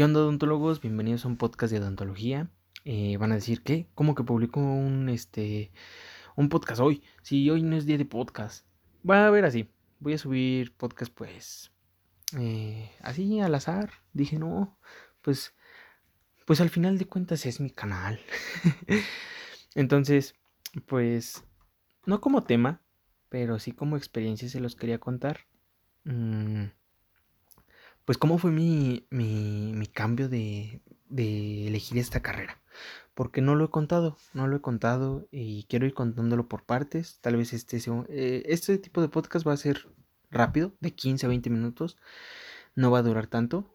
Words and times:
¿Qué 0.00 0.04
onda, 0.04 0.20
odontólogos? 0.20 0.80
Bienvenidos 0.80 1.26
a 1.26 1.28
un 1.28 1.36
podcast 1.36 1.70
de 1.70 1.78
odontología. 1.78 2.48
Eh, 2.86 3.18
van 3.18 3.32
a 3.32 3.34
decir, 3.34 3.62
¿qué? 3.62 3.86
¿Cómo 3.94 4.14
que 4.14 4.24
publicó 4.24 4.58
un, 4.58 5.10
este, 5.10 5.72
un 6.36 6.48
podcast 6.48 6.80
hoy? 6.80 7.02
Si 7.20 7.50
hoy 7.50 7.62
no 7.62 7.76
es 7.76 7.84
día 7.84 7.98
de 7.98 8.06
podcast. 8.06 8.64
Va 9.06 9.26
a 9.26 9.30
ver 9.30 9.44
así. 9.44 9.68
Voy 9.98 10.14
a 10.14 10.18
subir 10.18 10.74
podcast, 10.74 11.12
pues, 11.12 11.70
eh, 12.38 12.90
así 13.02 13.40
al 13.40 13.54
azar. 13.54 13.90
Dije, 14.14 14.38
no, 14.38 14.78
pues, 15.20 15.54
pues 16.46 16.62
al 16.62 16.70
final 16.70 16.96
de 16.96 17.04
cuentas 17.04 17.44
es 17.44 17.60
mi 17.60 17.68
canal. 17.68 18.18
Entonces, 19.74 20.34
pues, 20.86 21.44
no 22.06 22.22
como 22.22 22.44
tema, 22.44 22.80
pero 23.28 23.58
sí 23.58 23.72
como 23.72 23.98
experiencia 23.98 24.48
se 24.48 24.60
los 24.60 24.76
quería 24.76 24.98
contar. 24.98 25.40
Mm, 26.04 26.68
pues 28.10 28.18
cómo 28.18 28.38
fue 28.38 28.50
mi, 28.50 29.06
mi, 29.10 29.86
cambio 29.86 30.28
de, 30.28 30.80
de, 31.10 31.68
elegir 31.68 31.96
esta 31.96 32.18
carrera. 32.18 32.60
Porque 33.14 33.40
no 33.40 33.54
lo 33.54 33.66
he 33.66 33.70
contado, 33.70 34.18
no 34.34 34.48
lo 34.48 34.56
he 34.56 34.60
contado 34.60 35.28
y 35.30 35.62
quiero 35.68 35.86
ir 35.86 35.94
contándolo 35.94 36.48
por 36.48 36.64
partes. 36.64 37.20
Tal 37.20 37.36
vez 37.36 37.52
este, 37.52 37.76
eh, 38.08 38.42
este 38.46 38.78
tipo 38.78 39.00
de 39.00 39.08
podcast 39.08 39.46
va 39.46 39.52
a 39.52 39.56
ser 39.56 39.86
rápido, 40.28 40.72
de 40.80 40.90
15 40.92 41.26
a 41.26 41.28
20 41.28 41.50
minutos. 41.50 41.98
No 42.74 42.90
va 42.90 42.98
a 42.98 43.02
durar 43.02 43.28
tanto. 43.28 43.72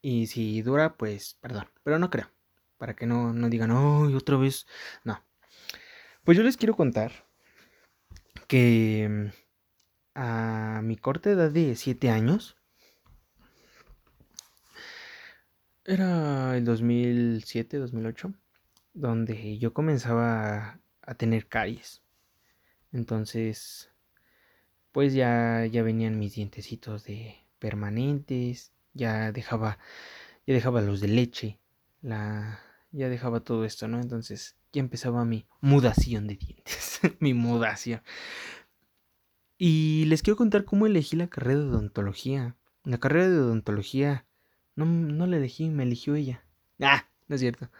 Y 0.00 0.28
si 0.28 0.62
dura, 0.62 0.96
pues 0.96 1.36
perdón, 1.40 1.66
pero 1.82 1.98
no 1.98 2.08
creo. 2.08 2.30
Para 2.78 2.94
que 2.94 3.06
no, 3.06 3.32
no 3.32 3.48
digan, 3.48 3.72
¡ay, 3.72 4.14
otra 4.14 4.36
vez! 4.36 4.68
No. 5.02 5.24
Pues 6.22 6.38
yo 6.38 6.44
les 6.44 6.56
quiero 6.56 6.76
contar 6.76 7.10
que 8.46 9.32
mm, 10.14 10.20
a 10.20 10.82
mi 10.84 10.96
corta 10.96 11.30
edad 11.30 11.50
de 11.50 11.74
7 11.74 12.10
años, 12.10 12.55
Era 15.88 16.56
el 16.56 16.64
2007, 16.64 17.78
2008, 17.78 18.34
donde 18.92 19.56
yo 19.58 19.72
comenzaba 19.72 20.80
a, 21.00 21.14
tener 21.14 21.46
caries. 21.46 22.02
Entonces, 22.90 23.92
pues 24.90 25.14
ya, 25.14 25.64
ya 25.66 25.84
venían 25.84 26.18
mis 26.18 26.34
dientecitos 26.34 27.04
de 27.04 27.36
permanentes, 27.60 28.72
ya 28.94 29.30
dejaba, 29.30 29.78
ya 30.44 30.54
dejaba 30.54 30.80
los 30.80 31.00
de 31.00 31.06
leche, 31.06 31.60
la, 32.02 32.58
ya 32.90 33.08
dejaba 33.08 33.38
todo 33.38 33.64
esto, 33.64 33.86
¿no? 33.86 34.00
Entonces 34.00 34.56
ya 34.72 34.80
empezaba 34.80 35.24
mi 35.24 35.46
mudación 35.60 36.26
de 36.26 36.34
dientes, 36.34 36.98
mi 37.20 37.32
mudación. 37.32 38.02
Y 39.56 40.06
les 40.06 40.22
quiero 40.22 40.36
contar 40.36 40.64
cómo 40.64 40.86
elegí 40.86 41.14
la 41.14 41.28
carrera 41.28 41.60
de 41.60 41.66
odontología. 41.66 42.56
La 42.82 42.98
carrera 42.98 43.28
de 43.28 43.38
odontología 43.38 44.26
no, 44.76 44.84
no 44.84 45.26
la 45.26 45.36
elegí, 45.36 45.68
me 45.68 45.82
eligió 45.82 46.14
ella. 46.14 46.44
Ah, 46.80 47.08
no 47.28 47.34
es 47.34 47.40
cierto. 47.40 47.70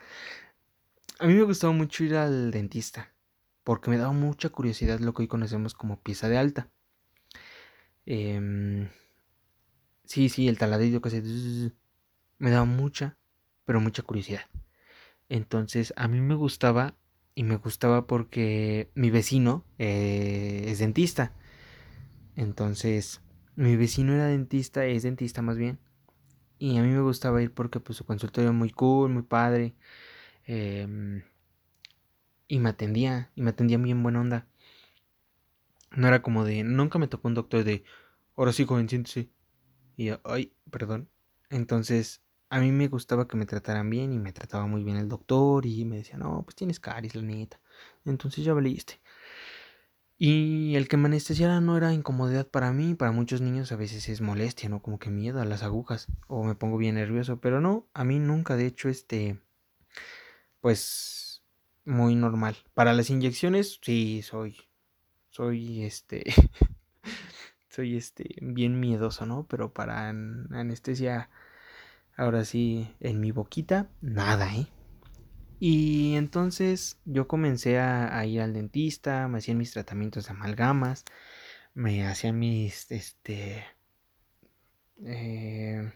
A 1.19 1.27
mí 1.27 1.35
me 1.35 1.43
gustaba 1.43 1.73
mucho 1.73 2.05
ir 2.05 2.17
al 2.17 2.51
dentista, 2.51 3.15
porque 3.65 3.91
me 3.91 3.99
daba 3.99 4.13
mucha 4.13 4.49
curiosidad 4.49 4.99
lo 5.01 5.15
que 5.15 5.23
hoy 5.23 5.29
conocemos 5.29 5.75
como 5.75 6.01
pieza 6.01 6.29
de 6.29 6.39
alta. 6.39 6.71
Em, 8.05 8.89
sí, 10.05 10.29
sí, 10.29 10.49
el 10.49 10.59
taladillo 10.59 11.01
que 11.01 11.11
se... 11.11 11.23
Me 12.39 12.51
daba 12.51 12.65
mucha, 12.65 13.17
pero 13.65 13.81
mucha 13.81 14.03
curiosidad. 14.03 14.43
Entonces, 15.29 15.95
a 15.97 16.09
mí 16.09 16.21
me 16.21 16.35
gustaba, 16.35 16.95
y 17.37 17.45
me 17.45 17.57
gustaba 17.57 18.07
porque 18.07 18.91
mi 18.95 19.11
vecino 19.11 19.65
eh, 19.79 20.65
es 20.69 20.79
dentista. 20.79 21.33
Entonces, 22.35 23.21
mi 23.57 23.77
vecino 23.77 24.15
era 24.15 24.27
dentista, 24.27 24.87
es 24.87 25.03
dentista 25.03 25.43
más 25.43 25.57
bien. 25.59 25.79
Y 26.59 26.79
a 26.79 26.83
mí 26.83 26.89
me 26.89 27.01
gustaba 27.01 27.43
ir 27.43 27.53
porque 27.53 27.81
pues 27.81 27.99
su 27.99 28.05
consultorio 28.05 28.53
muy 28.53 28.71
cool, 28.71 29.11
muy 29.11 29.23
padre. 29.23 29.75
Em, 30.45 31.23
y 32.49 32.59
me 32.61 32.71
atendía, 32.71 33.31
y 33.35 33.43
me 33.43 33.51
atendía 33.51 33.79
bien 33.79 34.03
buena 34.03 34.21
onda. 34.21 34.47
No 35.91 36.09
era 36.09 36.23
como 36.23 36.45
de, 36.45 36.63
nunca 36.63 36.99
me 36.99 37.09
tocó 37.09 37.29
un 37.29 37.35
doctor 37.35 37.65
de, 37.65 37.85
ahora 38.37 38.53
sí, 38.53 38.65
joven, 38.65 38.89
siéntese. 38.89 39.31
Y 39.97 40.11
ay, 40.25 40.55
perdón. 40.71 41.11
Entonces, 41.51 42.23
a 42.51 42.61
mí 42.61 42.73
me 42.73 42.89
gustaba 42.89 43.29
que 43.29 43.37
me 43.37 43.47
trataran 43.47 43.91
bien 43.91 44.13
y 44.13 44.19
me 44.19 44.33
trataba 44.33 44.67
muy 44.67 44.85
bien 44.85 44.97
el 44.99 45.09
doctor 45.09 45.67
y 45.67 45.85
me 45.85 45.99
decía, 45.99 46.19
no, 46.19 46.43
pues 46.45 46.57
tienes 46.57 46.81
caries, 46.81 47.15
la 47.15 47.23
neta. 47.23 47.61
Entonces 48.05 48.45
ya 48.45 48.55
valiste. 48.55 49.01
Y 50.19 50.77
el 50.77 50.89
que 50.89 50.97
me 50.97 51.07
anestesiara 51.07 51.61
no 51.61 51.77
era 51.77 51.93
incomodidad 51.93 52.47
para 52.49 52.73
mí, 52.73 52.95
para 52.95 53.13
muchos 53.13 53.43
niños 53.43 53.71
a 53.73 53.77
veces 53.77 54.09
es 54.09 54.23
molestia, 54.23 54.69
¿no? 54.71 54.81
Como 54.81 54.99
que 54.99 55.11
miedo 55.11 55.41
a 55.43 55.45
las 55.45 55.63
agujas 55.63 56.09
o 56.27 56.43
me 56.43 56.55
pongo 56.55 56.79
bien 56.79 56.95
nervioso, 56.95 57.39
pero 57.39 57.61
no, 57.61 57.87
a 57.93 58.05
mí 58.05 58.19
nunca, 58.19 58.57
de 58.57 58.67
hecho, 58.67 58.89
este, 58.89 59.39
pues, 60.61 61.43
muy 61.85 62.15
normal. 62.15 62.57
Para 62.73 62.95
las 62.95 63.11
inyecciones, 63.11 63.79
sí, 63.83 64.23
soy, 64.23 64.57
soy, 65.29 65.85
este, 65.85 66.25
soy, 67.69 67.97
este, 67.97 68.37
bien 68.41 68.81
miedoso, 68.81 69.27
¿no? 69.27 69.47
Pero 69.47 69.75
para 69.75 70.09
anestesia, 70.09 71.29
ahora 72.17 72.47
sí, 72.47 72.91
en 73.01 73.21
mi 73.21 73.33
boquita, 73.33 73.91
nada, 74.01 74.55
¿eh? 74.57 74.67
Y 75.59 76.15
entonces 76.17 76.99
yo 77.05 77.29
comencé 77.29 77.79
a, 77.79 78.25
ir 78.27 78.43
al 78.43 78.53
dentista, 78.53 79.27
me 79.29 79.39
hacían 79.39 79.59
mis 79.59 79.73
tratamientos 79.73 80.27
de 80.27 80.33
amalgamas, 80.33 81.05
me 81.75 82.07
hacían 82.07 82.39
mis, 82.39 82.91
este, 82.91 83.65
eh, 85.05 85.93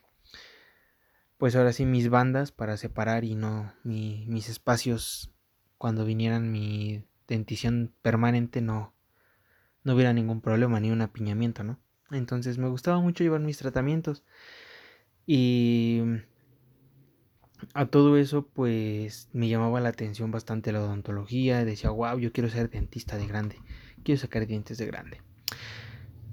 pues 1.37 1.57
ahora 1.57 1.73
sí 1.73 1.85
mis 1.85 2.09
bandas 2.09 2.53
para 2.53 2.77
separar 2.77 3.25
y 3.25 3.35
no 3.35 3.75
mis 3.85 4.49
espacios 4.49 5.33
cuando 5.79 6.05
vinieran 6.05 6.53
mi 6.53 7.05
dentición 7.27 7.95
permanente 8.03 8.61
no, 8.61 8.95
no 9.85 9.95
hubiera 9.95 10.13
ningún 10.13 10.41
problema 10.41 10.81
ni 10.81 10.91
un 10.91 11.01
apiñamiento, 11.01 11.65
¿no? 11.65 11.79
Entonces 12.11 12.59
me 12.59 12.69
gustaba 12.69 13.01
mucho 13.01 13.25
llevar 13.25 13.41
mis 13.41 13.59
tratamientos 13.59 14.25
y 15.27 16.03
a 17.75 17.87
todo 17.87 18.17
eso 18.17 18.47
pues 18.47 19.29
me 19.33 19.49
llamaba 19.49 19.81
la 19.81 19.91
atención 19.91 20.31
bastante 20.31 20.73
la 20.73 20.81
odontología, 20.81 21.65
decía, 21.65 21.91
wow, 21.91 22.19
yo 22.19 22.33
quiero 22.33 22.49
ser 22.49 22.71
dentista 22.71 23.17
de 23.17 23.27
grande, 23.27 23.57
quiero 24.05 24.21
sacar 24.21 24.47
dientes 24.47 24.79
de 24.79 24.87
grande. 24.87 25.21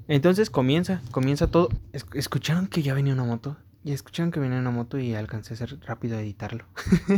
Entonces 0.07 0.49
comienza, 0.49 1.01
comienza 1.11 1.47
todo. 1.47 1.69
¿Escucharon 1.91 2.67
que 2.67 2.81
ya 2.81 2.93
venía 2.93 3.13
una 3.13 3.25
moto? 3.25 3.57
Ya 3.83 3.93
escucharon 3.93 4.31
que 4.31 4.39
venía 4.39 4.59
una 4.59 4.71
moto 4.71 4.97
y 4.99 5.13
alcancé 5.15 5.53
a 5.53 5.55
hacer 5.55 5.79
rápido 5.81 6.17
a 6.17 6.21
editarlo. 6.21 6.65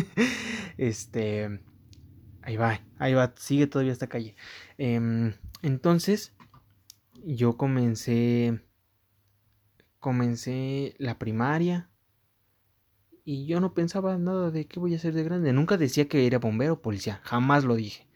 este, 0.78 1.62
ahí 2.41 2.58
va, 2.58 2.81
ahí 2.97 3.14
va, 3.14 3.34
sigue 3.38 3.68
todavía 3.68 3.91
esta 3.91 4.08
calle. 4.08 4.36
Em, 4.78 5.34
entonces, 5.62 6.34
yo 7.24 7.58
comencé, 7.58 8.59
comencé 10.00 10.96
la 10.97 11.20
primaria, 11.20 11.88
y 13.31 13.45
yo 13.45 13.59
no 13.59 13.75
pensaba 13.75 14.17
nada 14.17 14.50
de 14.50 14.66
qué 14.66 14.79
voy 14.79 14.95
a 14.95 14.97
hacer 14.97 15.13
de 15.13 15.23
grande. 15.23 15.53
Nunca 15.53 15.78
decía 15.78 16.07
que 16.07 16.25
era 16.25 16.40
bombero 16.40 16.73
o 16.73 16.81
policía, 16.81 17.22
jamás 17.23 17.63
lo 17.63 17.75
dije. 17.75 18.07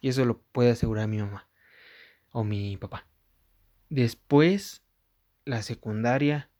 Y 0.00 0.08
eso 0.08 0.24
lo 0.24 0.40
puede 0.40 0.70
asegurar 0.70 1.08
mi 1.08 1.18
mamá 1.18 1.46
o 2.30 2.42
mi 2.42 2.78
papá. 2.78 3.06
Después, 3.90 4.82
la 5.44 5.60
secundaria, 5.60 6.50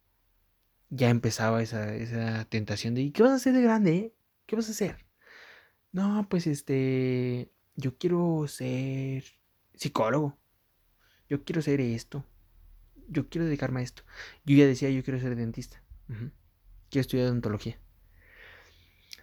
ya 0.90 1.08
empezaba 1.08 1.62
esa, 1.62 2.44
tentación 2.50 2.92
de, 2.94 3.00
¿y 3.00 3.12
qué 3.12 3.22
vas 3.22 3.32
a 3.32 3.36
hacer 3.36 3.54
de 3.54 3.62
grande? 3.62 3.96
Eh? 3.96 4.14
¿Qué 4.44 4.56
vas 4.56 4.68
a 4.68 4.72
hacer? 4.72 5.06
No, 5.90 6.26
pues 6.28 6.46
este, 6.46 7.50
yo 7.76 7.96
quiero 7.96 8.44
ser 8.46 9.24
psicólogo. 9.72 10.38
Yo 11.30 11.44
quiero 11.44 11.62
ser 11.62 11.80
esto. 11.80 12.26
Yo 13.08 13.30
quiero 13.30 13.46
dedicarme 13.46 13.80
a 13.80 13.84
esto. 13.84 14.02
Yo 14.44 14.54
ya 14.54 14.66
decía, 14.66 14.90
yo 14.90 15.02
quiero 15.02 15.18
ser 15.18 15.34
dentista. 15.34 15.82
Quiero 16.90 17.00
estudiar 17.00 17.28
odontología. 17.28 17.81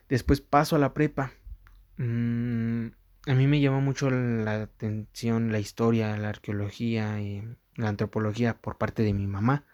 Después 0.09 0.41
paso 0.41 0.75
a 0.75 0.79
la 0.79 0.93
prepa. 0.93 1.31
Mm, 1.97 2.87
a 3.27 3.33
mí 3.35 3.47
me 3.47 3.61
llama 3.61 3.79
mucho 3.79 4.09
la 4.09 4.63
atención 4.63 5.51
la 5.51 5.59
historia, 5.59 6.17
la 6.17 6.29
arqueología 6.29 7.21
y 7.21 7.43
la 7.75 7.89
antropología 7.89 8.59
por 8.59 8.77
parte 8.77 9.03
de 9.03 9.13
mi 9.13 9.27
mamá. 9.27 9.65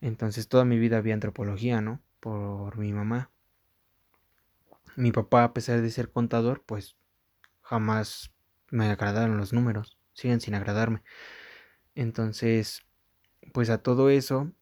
Entonces 0.00 0.48
toda 0.48 0.64
mi 0.64 0.78
vida 0.78 0.98
había 0.98 1.14
antropología, 1.14 1.80
¿no? 1.80 2.00
Por 2.20 2.78
mi 2.78 2.92
mamá. 2.92 3.30
Mi 4.96 5.12
papá, 5.12 5.44
a 5.44 5.52
pesar 5.52 5.80
de 5.82 5.90
ser 5.90 6.12
contador, 6.12 6.62
pues 6.64 6.96
jamás 7.60 8.32
me 8.70 8.88
agradaron 8.88 9.36
los 9.36 9.52
números. 9.52 9.98
Siguen 10.14 10.40
sin 10.40 10.54
agradarme. 10.54 11.02
Entonces, 11.94 12.82
pues 13.52 13.68
a 13.68 13.78
todo 13.78 14.10
eso 14.10 14.52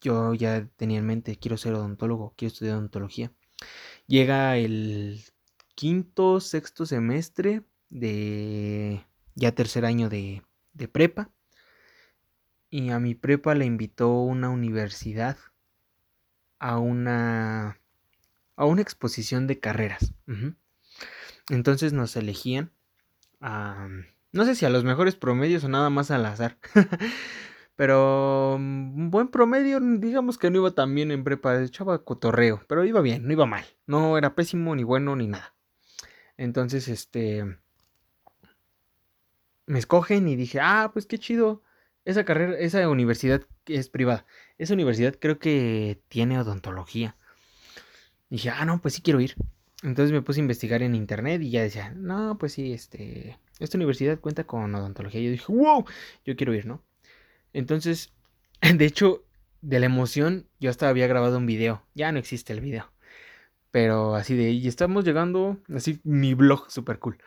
yo 0.00 0.34
ya 0.34 0.68
tenía 0.76 0.98
en 0.98 1.06
mente, 1.06 1.36
quiero 1.36 1.56
ser 1.56 1.74
odontólogo, 1.74 2.34
quiero 2.36 2.52
estudiar 2.52 2.76
odontología. 2.76 3.32
Llega 4.06 4.56
el 4.56 5.24
quinto, 5.74 6.40
sexto 6.40 6.86
semestre 6.86 7.62
de 7.88 9.04
ya 9.34 9.52
tercer 9.52 9.84
año 9.84 10.08
de, 10.08 10.42
de 10.72 10.88
prepa. 10.88 11.30
Y 12.70 12.90
a 12.90 12.98
mi 12.98 13.14
prepa 13.14 13.54
le 13.54 13.64
invitó 13.64 14.10
una 14.20 14.50
universidad 14.50 15.38
a 16.58 16.78
una 16.78 17.78
a 18.56 18.64
una 18.64 18.82
exposición 18.82 19.46
de 19.46 19.60
carreras. 19.60 20.14
Entonces 21.48 21.92
nos 21.92 22.16
elegían 22.16 22.72
no 23.40 24.44
sé 24.44 24.54
si 24.54 24.64
a 24.64 24.70
los 24.70 24.84
mejores 24.84 25.16
promedios 25.16 25.64
o 25.64 25.68
nada 25.68 25.90
más 25.90 26.10
al 26.10 26.26
azar. 26.26 26.58
pero 27.76 28.54
un 28.56 29.10
buen 29.10 29.28
promedio, 29.28 29.78
digamos 29.80 30.38
que 30.38 30.50
no 30.50 30.58
iba 30.58 30.70
tan 30.72 30.94
bien 30.94 31.10
en 31.10 31.24
prepa, 31.24 31.62
echaba 31.62 32.04
cotorreo, 32.04 32.62
pero 32.68 32.84
iba 32.84 33.00
bien, 33.02 33.26
no 33.26 33.32
iba 33.32 33.46
mal. 33.46 33.64
No 33.86 34.18
era 34.18 34.34
pésimo 34.34 34.74
ni 34.74 34.82
bueno 34.84 35.14
ni 35.16 35.26
nada. 35.28 35.54
Entonces, 36.38 36.88
este 36.88 37.44
me 39.66 39.78
escogen 39.78 40.28
y 40.28 40.36
dije, 40.36 40.60
"Ah, 40.60 40.90
pues 40.92 41.06
qué 41.06 41.18
chido. 41.18 41.62
Esa 42.04 42.24
carrera, 42.24 42.56
esa 42.58 42.88
universidad 42.88 43.42
es 43.66 43.88
privada. 43.88 44.26
Esa 44.58 44.74
universidad 44.74 45.16
creo 45.20 45.38
que 45.38 46.00
tiene 46.08 46.38
odontología." 46.38 47.16
dije, 48.30 48.50
"Ah, 48.50 48.64
no, 48.64 48.80
pues 48.80 48.94
sí 48.94 49.02
quiero 49.02 49.20
ir." 49.20 49.34
Entonces 49.82 50.12
me 50.12 50.22
puse 50.22 50.40
a 50.40 50.42
investigar 50.42 50.82
en 50.82 50.94
internet 50.94 51.42
y 51.42 51.50
ya 51.50 51.62
decía, 51.62 51.92
"No, 51.94 52.38
pues 52.38 52.52
sí, 52.52 52.72
este 52.72 53.38
esta 53.58 53.78
universidad 53.78 54.18
cuenta 54.20 54.44
con 54.44 54.74
odontología." 54.74 55.20
Y 55.20 55.24
yo 55.26 55.30
dije, 55.32 55.46
"Wow, 55.48 55.84
yo 56.24 56.36
quiero 56.36 56.54
ir, 56.54 56.66
¿no?" 56.66 56.82
Entonces, 57.56 58.12
de 58.60 58.84
hecho, 58.84 59.24
de 59.62 59.80
la 59.80 59.86
emoción, 59.86 60.46
yo 60.60 60.68
hasta 60.68 60.90
había 60.90 61.06
grabado 61.06 61.38
un 61.38 61.46
video. 61.46 61.82
Ya 61.94 62.12
no 62.12 62.18
existe 62.18 62.52
el 62.52 62.60
video. 62.60 62.92
Pero 63.70 64.14
así 64.14 64.36
de, 64.36 64.50
y 64.50 64.68
estamos 64.68 65.04
llegando, 65.04 65.58
así 65.74 65.98
mi 66.04 66.34
blog 66.34 66.70
super 66.70 66.98
cool. 66.98 67.18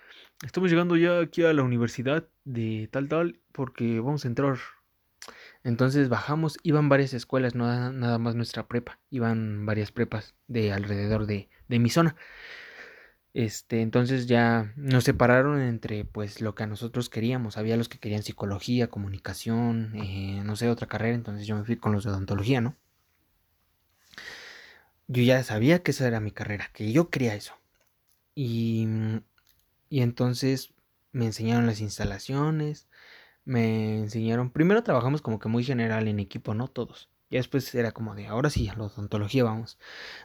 Estamos 0.46 0.70
llegando 0.70 0.96
ya 0.96 1.20
aquí 1.20 1.44
a 1.44 1.52
la 1.54 1.64
universidad 1.64 2.28
de 2.46 2.88
tal 2.92 3.10
tal 3.10 3.40
porque 3.52 4.00
vamos 4.00 4.24
a 4.24 4.28
entrar. 4.28 4.58
Entonces 5.64 6.10
bajamos, 6.10 6.60
iban 6.62 6.90
varias 6.90 7.14
escuelas, 7.16 7.56
no 7.56 7.66
nada 7.92 8.20
más 8.20 8.36
nuestra 8.36 8.68
prepa, 8.68 9.00
iban 9.10 9.66
varias 9.66 9.92
prepas 9.92 10.36
de 10.48 10.72
alrededor 10.72 11.26
de, 11.26 11.50
de 11.68 11.80
mi 11.80 11.90
zona. 11.90 12.16
Este, 13.34 13.82
entonces 13.82 14.28
ya 14.28 14.74
nos 14.76 15.04
separaron 15.04 15.62
entre 15.62 16.04
pues 16.04 16.42
lo 16.42 16.56
que 16.56 16.64
a 16.64 16.68
nosotros 16.68 17.10
queríamos. 17.10 17.58
Había 17.58 17.78
los 17.78 17.90
que 17.90 18.00
querían 18.00 18.24
psicología, 18.24 18.90
comunicación, 18.90 19.94
eh, 19.96 20.42
no 20.44 20.56
sé, 20.56 20.70
otra 20.70 20.88
carrera. 20.88 21.16
Entonces 21.16 21.48
yo 21.48 21.56
me 21.56 21.64
fui 21.64 21.78
con 21.78 21.92
los 21.92 22.04
de 22.04 22.12
odontología, 22.12 22.62
¿no? 22.62 22.76
Yo 25.08 25.24
ya 25.24 25.44
sabía 25.44 25.82
que 25.84 25.92
esa 25.92 26.08
era 26.08 26.20
mi 26.20 26.32
carrera, 26.32 26.70
que 26.74 26.92
yo 26.92 27.10
quería 27.10 27.36
eso. 27.36 27.54
Y, 28.36 28.88
y 29.90 30.02
entonces 30.02 30.74
me 31.12 31.26
enseñaron 31.26 31.66
las 31.66 31.82
instalaciones, 31.82 32.88
me 33.46 34.00
enseñaron, 34.00 34.52
primero 34.52 34.84
trabajamos 34.84 35.22
como 35.22 35.40
que 35.40 35.50
muy 35.50 35.64
general 35.64 36.08
en 36.08 36.20
equipo, 36.20 36.54
¿no? 36.54 36.68
Todos. 36.68 37.10
Y 37.30 37.38
después 37.38 37.74
era 37.76 37.92
como 37.92 38.16
de, 38.16 38.28
ahora 38.28 38.50
sí, 38.50 38.68
a 38.70 38.76
la 38.76 38.86
odontología 38.86 39.44
vamos. 39.44 39.80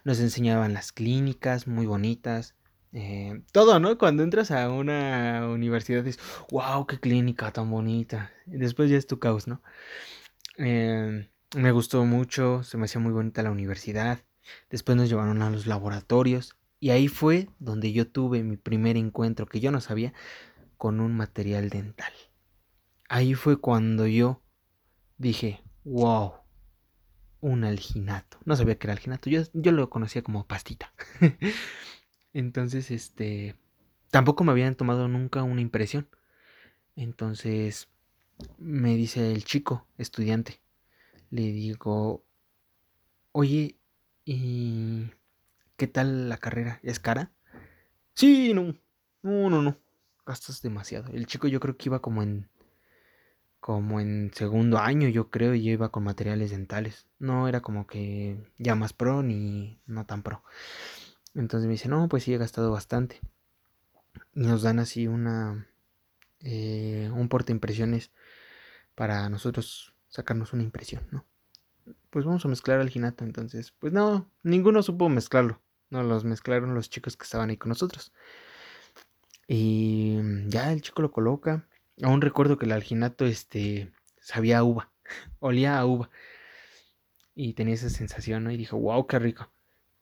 Nos 0.05 0.21
enseñaban 0.21 0.75
las 0.75 0.93
clínicas 0.93 1.67
muy 1.67 1.87
bonitas 1.87 2.55
eh, 2.94 3.43
todo, 3.50 3.81
¿no? 3.81 3.99
Cuando 3.99 4.23
entras 4.23 4.52
a 4.52 4.70
una 4.70 5.49
universidad 5.49 6.05
dices, 6.05 6.23
wow, 6.50 6.87
qué 6.87 7.00
clínica 7.00 7.50
tan 7.50 7.69
bonita. 7.69 8.31
Y 8.46 8.56
después 8.56 8.88
ya 8.88 8.96
es 8.96 9.08
tu 9.08 9.19
caos, 9.19 9.49
¿no? 9.49 9.61
Eh, 10.58 11.29
me 11.56 11.73
gustó 11.73 12.05
mucho, 12.05 12.62
se 12.62 12.76
me 12.76 12.85
hacía 12.85 13.00
muy 13.00 13.12
bonita 13.12 13.43
la 13.43 13.50
universidad. 13.50 14.20
Después 14.70 14.96
nos 14.96 15.08
llevaron 15.08 15.43
a 15.43 15.50
los 15.50 15.67
laboratorios 15.67 16.56
y 16.79 16.91
ahí 16.91 17.08
fue 17.08 17.49
donde 17.58 17.93
yo 17.93 18.06
tuve 18.06 18.44
mi 18.44 18.56
primer 18.56 18.96
encuentro, 18.96 19.46
que 19.46 19.58
yo 19.58 19.73
no 19.73 19.81
sabía, 19.81 20.12
con 20.76 21.00
un 21.00 21.17
material 21.17 21.70
dental. 21.70 22.12
Ahí 23.08 23.35
fue 23.35 23.56
cuando 23.56 24.06
yo 24.06 24.41
dije, 25.19 25.62
wow, 25.82 26.35
un 27.41 27.64
alginato. 27.64 28.38
No 28.44 28.55
sabía 28.55 28.79
que 28.79 28.87
era 28.87 28.93
alginato, 28.93 29.31
yo, 29.31 29.43
yo 29.52 29.73
lo 29.73 29.91
conocía 29.91 30.23
como 30.23 30.46
pastita. 30.46 30.93
Entonces, 32.35 32.91
este, 32.91 33.55
tampoco 34.11 34.45
me 34.45 34.53
habían 34.53 34.75
tomado 34.75 35.09
nunca 35.09 35.43
una 35.45 35.61
impresión. 35.61 36.09
Entonces, 36.97 37.89
me 38.59 38.97
dice 38.97 39.33
el 39.33 39.45
chico, 39.45 39.87
estudiante, 39.99 40.61
le 41.31 41.43
digo, 41.53 42.25
oye, 43.33 43.79
¿y 44.25 45.11
qué 45.77 45.87
tal 45.87 46.29
la 46.29 46.39
carrera? 46.39 46.81
¿Es 46.83 47.01
cara? 47.01 47.33
Sí, 48.15 48.53
no, 48.55 48.75
no, 49.23 49.51
no, 49.51 49.63
no, 49.63 49.79
gastas 50.27 50.63
demasiado. 50.63 51.13
El 51.13 51.27
chico 51.27 51.49
yo 51.49 51.61
creo 51.61 51.77
que 51.77 51.89
iba 51.89 52.01
como 52.01 52.23
en, 52.23 52.49
como 53.61 54.01
en 54.01 54.33
segundo 54.35 54.79
año, 54.79 55.09
yo 55.09 55.31
creo, 55.31 55.55
y 55.55 55.63
yo 55.65 55.73
iba 55.73 55.91
con 55.91 56.05
materiales 56.05 56.51
dentales. 56.51 57.07
No 57.19 57.49
era 57.49 57.61
como 57.61 57.87
que 57.87 58.37
ya 58.59 58.75
más 58.75 58.93
pro 58.93 59.23
ni 59.23 59.81
no 59.87 60.05
tan 60.07 60.23
pro. 60.23 60.43
Entonces 61.35 61.67
me 61.67 61.73
dice, 61.73 61.89
no, 61.89 62.09
pues 62.09 62.23
sí, 62.25 62.33
he 62.33 62.39
gastado 62.39 62.71
bastante. 62.71 63.21
Y 64.35 64.41
nos 64.41 64.63
dan 64.63 64.79
así 64.79 65.09
una, 65.09 65.67
eh, 66.41 67.11
un 67.13 67.29
porta 67.29 67.53
impresiones 67.53 68.13
para 68.95 69.29
nosotros 69.29 69.95
sacarnos 70.09 70.53
una 70.53 70.63
impresión, 70.63 71.07
¿no? 71.11 71.25
Pues 72.11 72.25
vamos 72.25 72.45
a 72.45 72.49
mezclar 72.49 72.81
alginato, 72.81 73.25
entonces, 73.25 73.73
pues 73.81 73.93
no, 73.93 74.31
ninguno 74.43 74.83
supo 74.83 75.09
mezclarlo. 75.09 75.61
No, 75.91 76.03
los 76.03 76.25
mezclaron 76.25 76.75
los 76.75 76.89
chicos 76.89 77.17
que 77.17 77.25
estaban 77.25 77.51
ahí 77.51 77.57
con 77.57 77.69
nosotros. 77.69 78.13
Y 79.49 80.19
ya 80.47 80.73
el 80.73 80.81
chico 80.83 81.03
lo 81.03 81.11
coloca. 81.11 81.69
Aún 82.03 82.21
recuerdo 82.21 82.57
que 82.59 82.67
el 82.67 82.73
alginato, 82.73 83.27
este, 83.27 83.93
sabía 84.21 84.59
a 84.59 84.65
uva, 84.65 84.93
olía 85.41 85.79
a 85.79 85.87
uva. 85.87 86.11
Y 87.35 87.55
tenía 87.55 87.75
esa 87.75 87.91
sensación, 87.91 88.45
¿no? 88.45 88.53
Y 88.53 88.57
dijo, 88.57 88.79
wow, 88.79 89.07
qué 89.07 89.19
rico 89.19 89.54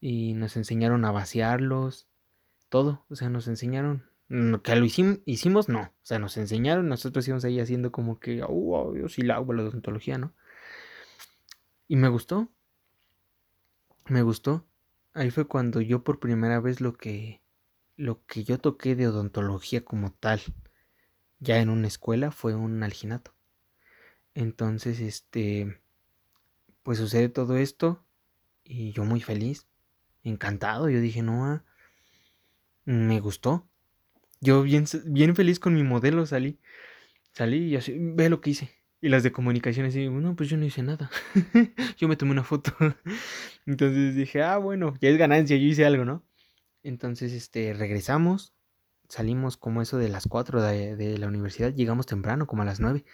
y 0.02 0.34
nos 0.34 0.56
enseñaron 0.56 1.04
a 1.04 1.12
vaciarlos, 1.12 2.08
todo, 2.68 3.04
o 3.08 3.14
sea, 3.14 3.30
nos 3.30 3.46
enseñaron, 3.46 4.02
que 4.64 4.74
lo 4.74 4.84
hicimos, 4.84 5.68
no, 5.68 5.82
o 5.82 5.92
sea, 6.02 6.18
nos 6.18 6.36
enseñaron, 6.36 6.88
nosotros 6.88 7.26
íbamos 7.28 7.44
ahí 7.44 7.60
haciendo 7.60 7.92
como 7.92 8.18
que, 8.18 8.42
oh, 8.44 8.92
Dios, 8.92 9.16
y 9.18 9.22
la 9.22 9.36
agua, 9.36 9.54
la 9.54 9.62
odontología, 9.62 10.18
¿no? 10.18 10.34
Y 11.86 11.94
me 11.94 12.08
gustó, 12.08 12.48
me 14.06 14.22
gustó, 14.22 14.66
ahí 15.14 15.30
fue 15.30 15.46
cuando 15.46 15.80
yo 15.80 16.02
por 16.02 16.18
primera 16.18 16.58
vez 16.58 16.80
lo 16.80 16.94
que, 16.94 17.40
lo 17.96 18.26
que 18.26 18.42
yo 18.42 18.58
toqué 18.58 18.96
de 18.96 19.06
odontología 19.06 19.84
como 19.84 20.10
tal, 20.10 20.40
ya 21.38 21.60
en 21.60 21.70
una 21.70 21.86
escuela, 21.86 22.32
fue 22.32 22.56
un 22.56 22.82
alginato. 22.82 23.34
Entonces, 24.34 24.98
este, 24.98 25.80
pues 26.82 26.98
sucede 26.98 27.28
todo 27.28 27.56
esto 27.56 28.04
y 28.64 28.90
yo 28.90 29.04
muy 29.04 29.20
feliz 29.20 29.68
encantado. 30.24 30.88
Yo 30.88 31.00
dije, 31.00 31.22
no, 31.22 31.44
ah, 31.46 31.64
me 32.84 33.20
gustó. 33.20 33.68
Yo 34.40 34.62
bien, 34.62 34.84
bien 35.06 35.36
feliz 35.36 35.60
con 35.60 35.74
mi 35.74 35.82
modelo 35.82 36.26
salí. 36.26 36.58
Salí 37.32 37.68
y 37.68 37.76
así, 37.76 37.96
ve 37.98 38.28
lo 38.28 38.40
que 38.40 38.50
hice. 38.50 38.70
Y 39.00 39.08
las 39.08 39.22
de 39.22 39.32
comunicaciones, 39.32 39.96
y 39.96 40.08
no, 40.08 40.36
pues 40.36 40.48
yo 40.48 40.56
no 40.56 40.64
hice 40.64 40.82
nada. 40.82 41.10
yo 41.98 42.08
me 42.08 42.16
tomé 42.16 42.32
una 42.32 42.44
foto. 42.44 42.72
Entonces 43.66 44.14
dije, 44.14 44.42
ah, 44.42 44.58
bueno, 44.58 44.94
ya 45.00 45.08
es 45.08 45.18
ganancia, 45.18 45.56
yo 45.56 45.66
hice 45.66 45.84
algo, 45.84 46.04
¿no? 46.04 46.24
Entonces, 46.82 47.32
este, 47.32 47.74
regresamos. 47.74 48.54
Salimos 49.08 49.56
como 49.56 49.82
eso 49.82 49.98
de 49.98 50.08
las 50.08 50.26
4 50.28 50.62
de, 50.62 50.96
de 50.96 51.18
la 51.18 51.26
universidad. 51.28 51.74
Llegamos 51.74 52.06
temprano, 52.06 52.46
como 52.46 52.62
a 52.62 52.64
las 52.64 52.80
9. 52.80 53.04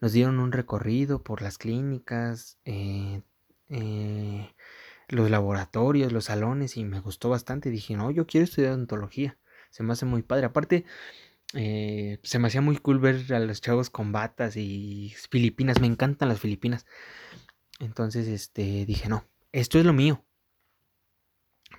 Nos 0.00 0.12
dieron 0.12 0.38
un 0.38 0.52
recorrido 0.52 1.22
por 1.22 1.42
las 1.42 1.58
clínicas. 1.58 2.58
Eh, 2.64 3.22
eh, 3.68 4.54
los 5.08 5.30
laboratorios, 5.30 6.12
los 6.12 6.26
salones 6.26 6.76
y 6.76 6.84
me 6.84 7.00
gustó 7.00 7.28
bastante. 7.28 7.70
Dije, 7.70 7.96
no, 7.96 8.10
yo 8.10 8.26
quiero 8.26 8.44
estudiar 8.44 8.72
odontología. 8.72 9.38
Se 9.70 9.82
me 9.82 9.92
hace 9.92 10.06
muy 10.06 10.22
padre. 10.22 10.46
Aparte, 10.46 10.84
eh, 11.54 12.18
se 12.22 12.38
me 12.38 12.48
hacía 12.48 12.60
muy 12.60 12.76
cool 12.78 12.98
ver 12.98 13.32
a 13.32 13.40
los 13.40 13.60
chavos 13.60 13.90
con 13.90 14.12
batas 14.12 14.56
y 14.56 15.14
Filipinas. 15.30 15.80
Me 15.80 15.86
encantan 15.86 16.28
las 16.28 16.40
Filipinas. 16.40 16.86
Entonces, 17.80 18.26
este, 18.28 18.86
dije, 18.86 19.08
no, 19.08 19.24
esto 19.52 19.78
es 19.78 19.84
lo 19.84 19.92
mío. 19.92 20.24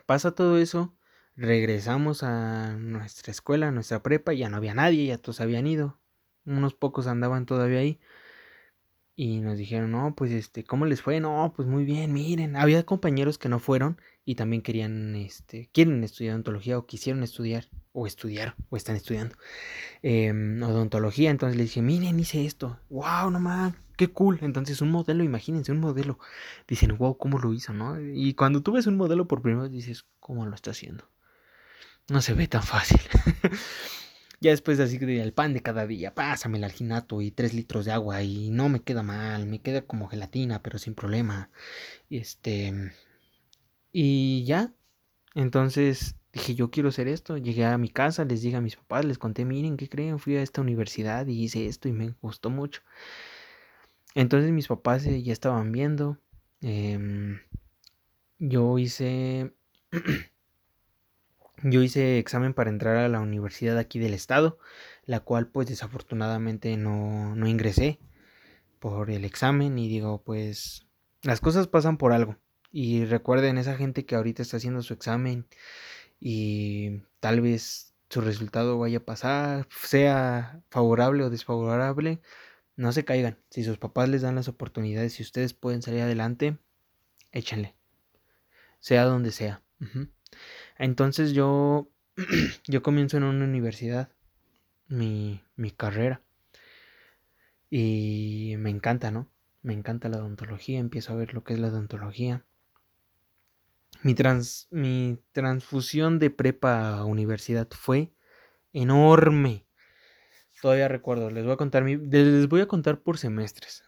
Pasa 0.05 0.31
todo 0.31 0.57
eso. 0.57 0.95
Regresamos 1.35 2.23
a 2.23 2.75
nuestra 2.77 3.31
escuela, 3.31 3.67
a 3.69 3.71
nuestra 3.71 4.01
prepa. 4.01 4.33
Ya 4.33 4.49
no 4.49 4.57
había 4.57 4.73
nadie, 4.73 5.05
ya 5.07 5.17
todos 5.17 5.41
habían 5.41 5.67
ido. 5.67 5.99
Unos 6.45 6.73
pocos 6.73 7.07
andaban 7.07 7.45
todavía 7.45 7.79
ahí. 7.79 7.99
Y 9.19 9.39
nos 9.39 9.57
dijeron, 9.57 9.89
no, 9.89 10.13
pues 10.15 10.31
este, 10.31 10.63
¿cómo 10.63 10.85
les 10.85 11.01
fue? 11.01 11.19
No, 11.19 11.51
pues 11.55 11.67
muy 11.67 11.85
bien, 11.85 12.13
miren. 12.13 12.55
Había 12.55 12.85
compañeros 12.85 13.39
que 13.39 13.49
no 13.49 13.57
fueron 13.57 13.99
y 14.25 14.35
también 14.35 14.61
querían, 14.61 15.15
este, 15.15 15.71
quieren 15.73 16.03
estudiar 16.03 16.35
odontología 16.35 16.77
o 16.77 16.85
quisieron 16.85 17.23
estudiar, 17.23 17.67
o 17.93 18.05
estudiar, 18.05 18.53
o 18.69 18.77
están 18.77 18.95
estudiando 18.95 19.35
em, 20.03 20.61
odontología. 20.61 21.31
Entonces 21.31 21.57
les 21.57 21.69
dije, 21.69 21.81
miren, 21.81 22.19
hice 22.19 22.45
esto. 22.45 22.79
Wow, 22.91 23.31
no 23.31 23.39
más, 23.39 23.73
qué 23.95 24.07
cool. 24.07 24.37
Entonces 24.43 24.83
un 24.83 24.91
modelo, 24.91 25.23
imagínense, 25.23 25.71
un 25.71 25.79
modelo. 25.79 26.19
Dicen, 26.67 26.95
wow, 26.95 27.17
¿cómo 27.17 27.39
lo 27.39 27.55
hizo, 27.55 27.73
no? 27.73 27.99
Y 27.99 28.35
cuando 28.35 28.61
tú 28.61 28.73
ves 28.73 28.85
un 28.85 28.97
modelo 28.97 29.27
por 29.27 29.41
primera 29.41 29.63
vez 29.63 29.71
dices, 29.71 30.05
¿cómo 30.19 30.45
lo 30.45 30.53
está 30.53 30.69
haciendo? 30.69 31.09
No 32.07 32.21
se 32.21 32.35
ve 32.35 32.47
tan 32.47 32.61
fácil. 32.61 33.01
Ya 34.39 34.51
después 34.51 34.79
así 34.79 34.97
el 35.01 35.33
pan 35.33 35.53
de 35.53 35.61
cada 35.61 35.87
día, 35.87 36.13
pásame 36.15 36.57
el 36.59 36.63
alginato 36.63 37.21
y 37.21 37.31
tres 37.31 37.53
litros 37.53 37.85
de 37.85 37.91
agua 37.91 38.21
y 38.23 38.49
no 38.51 38.69
me 38.69 38.81
queda 38.81 39.03
mal, 39.03 39.45
me 39.47 39.61
queda 39.61 39.81
como 39.83 40.07
gelatina, 40.07 40.61
pero 40.61 40.77
sin 40.79 40.95
problema. 40.95 41.49
Este, 42.09 42.93
Y 43.91 44.45
ya, 44.45 44.73
entonces 45.35 46.15
dije, 46.33 46.55
yo 46.55 46.71
quiero 46.71 46.89
hacer 46.89 47.07
esto. 47.07 47.37
Llegué 47.37 47.65
a 47.65 47.77
mi 47.77 47.89
casa, 47.89 48.25
les 48.25 48.41
dije 48.41 48.57
a 48.57 48.61
mis 48.61 48.75
papás, 48.77 49.05
les 49.05 49.17
conté, 49.19 49.45
miren, 49.45 49.77
¿qué 49.77 49.89
creen? 49.89 50.19
Fui 50.19 50.35
a 50.37 50.43
esta 50.43 50.61
universidad 50.61 51.27
y 51.27 51.43
hice 51.43 51.67
esto 51.67 51.89
y 51.89 51.93
me 51.93 52.11
gustó 52.21 52.49
mucho. 52.49 52.81
Entonces 54.15 54.51
mis 54.51 54.67
papás 54.67 55.05
eh, 55.05 55.21
ya 55.23 55.33
estaban 55.33 55.71
viendo. 55.71 56.17
Em, 56.61 57.39
yo 58.39 58.77
hice... 58.79 59.53
yo 61.63 61.81
hice 61.81 62.19
examen 62.19 62.53
para 62.53 62.69
entrar 62.69 62.97
a 62.97 63.09
la 63.09 63.19
universidad 63.19 63.77
aquí 63.77 63.99
del 63.99 64.13
estado, 64.13 64.59
la 65.05 65.21
cual 65.21 65.47
pues 65.47 65.67
desafortunadamente 65.67 66.75
no, 66.77 67.35
no 67.35 67.47
ingresé 67.47 67.99
por 68.79 69.09
el 69.09 69.25
examen 69.25 69.77
y 69.79 69.87
digo 69.87 70.21
pues 70.23 70.87
las 71.23 71.41
cosas 71.41 71.67
pasan 71.67 71.97
por 71.97 72.13
algo. 72.13 72.37
Y 72.71 73.05
recuerden 73.05 73.57
esa 73.57 73.75
gente 73.75 74.05
que 74.05 74.15
ahorita 74.15 74.41
está 74.41 74.57
haciendo 74.57 74.81
su 74.81 74.93
examen 74.93 75.47
y 76.19 77.01
tal 77.19 77.41
vez 77.41 77.93
su 78.09 78.21
resultado 78.21 78.77
vaya 78.77 78.99
a 78.99 79.05
pasar, 79.05 79.67
sea 79.69 80.61
favorable 80.69 81.23
o 81.23 81.29
desfavorable, 81.29 82.21
no 82.75 82.91
se 82.91 83.03
caigan. 83.05 83.39
Si 83.49 83.63
sus 83.63 83.77
papás 83.77 84.09
les 84.09 84.21
dan 84.21 84.35
las 84.35 84.47
oportunidades, 84.47 85.13
si 85.13 85.23
ustedes 85.23 85.53
pueden 85.53 85.81
salir 85.81 86.01
adelante, 86.01 86.57
échenle. 87.31 87.75
Sea 88.79 89.05
donde 89.05 89.31
sea. 89.31 89.63
Entonces 90.77 91.33
yo, 91.33 91.89
yo 92.67 92.81
comienzo 92.81 93.17
en 93.17 93.23
una 93.23 93.45
universidad 93.45 94.09
mi, 94.87 95.43
mi 95.55 95.71
carrera. 95.71 96.21
Y 97.69 98.55
me 98.59 98.69
encanta, 98.69 99.11
¿no? 99.11 99.29
Me 99.61 99.73
encanta 99.73 100.09
la 100.09 100.17
odontología, 100.17 100.79
empiezo 100.79 101.13
a 101.13 101.17
ver 101.17 101.33
lo 101.33 101.43
que 101.43 101.53
es 101.53 101.59
la 101.59 101.67
odontología. 101.67 102.45
Mi, 104.03 104.13
trans, 104.13 104.67
mi 104.71 105.19
transfusión 105.31 106.19
de 106.19 106.29
prepa 106.29 106.97
a 106.97 107.03
universidad 107.03 107.67
fue 107.71 108.13
enorme. 108.71 109.65
Todavía 110.61 110.87
recuerdo, 110.87 111.29
les 111.29 111.43
voy 111.43 111.53
a 111.53 111.57
contar, 111.57 111.83
mi, 111.83 111.97
les 111.97 112.47
voy 112.47 112.61
a 112.61 112.67
contar 112.67 113.01
por 113.01 113.17
semestres. 113.17 113.83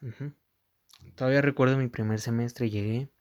Todavía 1.16 1.42
recuerdo 1.42 1.78
mi 1.78 1.88
primer 1.88 2.20
semestre, 2.20 2.70
llegué, 2.70 3.12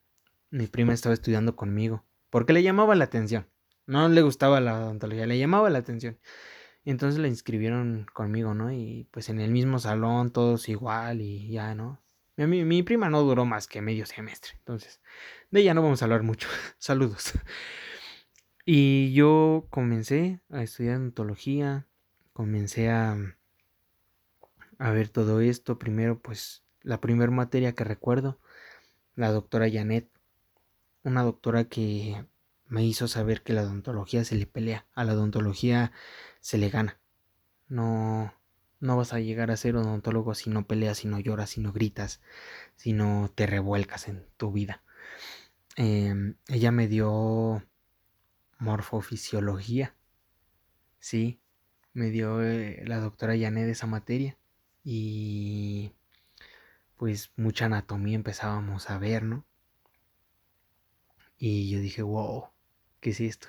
mi 0.50 0.66
prima 0.66 0.92
estaba 0.92 1.14
estudiando 1.14 1.56
conmigo, 1.56 2.04
porque 2.30 2.52
le 2.52 2.62
llamaba 2.62 2.94
la 2.94 3.04
atención. 3.04 3.46
No 3.86 4.08
le 4.08 4.22
gustaba 4.22 4.60
la 4.60 4.78
odontología, 4.78 5.26
le 5.26 5.38
llamaba 5.38 5.70
la 5.70 5.78
atención. 5.78 6.18
Entonces 6.84 7.20
la 7.20 7.28
inscribieron 7.28 8.06
conmigo, 8.12 8.54
¿no? 8.54 8.72
Y 8.72 9.06
pues 9.10 9.28
en 9.28 9.40
el 9.40 9.50
mismo 9.50 9.78
salón, 9.78 10.30
todos 10.30 10.68
igual 10.68 11.20
y 11.20 11.48
ya, 11.50 11.74
¿no? 11.74 12.00
Mi, 12.36 12.64
mi 12.64 12.82
prima 12.82 13.10
no 13.10 13.22
duró 13.22 13.44
más 13.44 13.66
que 13.66 13.82
medio 13.82 14.06
semestre, 14.06 14.52
entonces 14.58 15.00
de 15.50 15.60
ella 15.60 15.74
no 15.74 15.82
vamos 15.82 16.02
a 16.02 16.04
hablar 16.04 16.22
mucho. 16.22 16.48
Saludos. 16.78 17.32
Y 18.64 19.12
yo 19.14 19.66
comencé 19.70 20.40
a 20.50 20.62
estudiar 20.62 20.98
odontología, 20.98 21.86
comencé 22.34 22.90
a, 22.90 23.16
a 24.78 24.90
ver 24.90 25.08
todo 25.08 25.40
esto. 25.40 25.78
Primero, 25.78 26.20
pues, 26.20 26.64
la 26.82 27.00
primera 27.00 27.32
materia 27.32 27.74
que 27.74 27.84
recuerdo, 27.84 28.38
la 29.14 29.30
doctora 29.32 29.70
Janet, 29.70 30.10
una 31.08 31.22
doctora 31.22 31.64
que 31.64 32.26
me 32.66 32.84
hizo 32.84 33.08
saber 33.08 33.42
que 33.42 33.52
la 33.54 33.62
odontología 33.62 34.24
se 34.24 34.36
le 34.36 34.46
pelea, 34.46 34.86
a 34.94 35.04
la 35.04 35.14
odontología 35.14 35.92
se 36.40 36.58
le 36.58 36.70
gana. 36.70 37.00
No, 37.68 38.32
no 38.80 38.96
vas 38.96 39.12
a 39.12 39.20
llegar 39.20 39.50
a 39.50 39.56
ser 39.56 39.76
odontólogo 39.76 40.34
si 40.34 40.50
no 40.50 40.66
peleas, 40.66 40.98
si 40.98 41.08
no 41.08 41.18
lloras, 41.18 41.50
si 41.50 41.60
no 41.60 41.72
gritas, 41.72 42.20
si 42.76 42.92
no 42.92 43.30
te 43.34 43.46
revuelcas 43.46 44.08
en 44.08 44.26
tu 44.36 44.52
vida. 44.52 44.82
Em, 45.76 46.36
ella 46.48 46.72
me 46.72 46.88
dio 46.88 47.62
morfofisiología. 48.58 49.94
Sí, 50.98 51.40
me 51.92 52.10
dio 52.10 52.42
eh, 52.42 52.82
la 52.86 52.98
doctora 53.00 53.38
Janet 53.38 53.68
esa 53.68 53.86
materia. 53.86 54.38
Y 54.84 55.92
pues 56.96 57.32
mucha 57.36 57.66
anatomía 57.66 58.16
empezábamos 58.16 58.90
a 58.90 58.98
ver, 58.98 59.22
¿no? 59.22 59.44
Y 61.38 61.70
yo 61.70 61.80
dije, 61.80 62.02
wow, 62.02 62.46
¿qué 63.00 63.10
es 63.10 63.20
esto? 63.20 63.48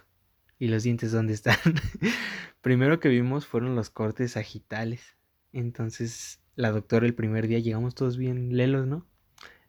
¿Y 0.60 0.68
los 0.68 0.84
dientes 0.84 1.12
dónde 1.12 1.34
están? 1.34 1.58
Primero 2.62 3.00
que 3.00 3.10
vimos 3.10 3.48
fueron 3.48 3.76
los 3.76 3.90
cortes 3.90 4.34
sagitales. 4.34 5.18
Entonces, 5.54 6.40
la 6.56 6.72
doctora 6.72 7.08
el 7.08 7.16
primer 7.16 7.48
día 7.48 7.60
llegamos 7.60 7.96
todos 7.96 8.18
bien 8.18 8.56
lelos, 8.56 8.86
¿no? 8.86 9.08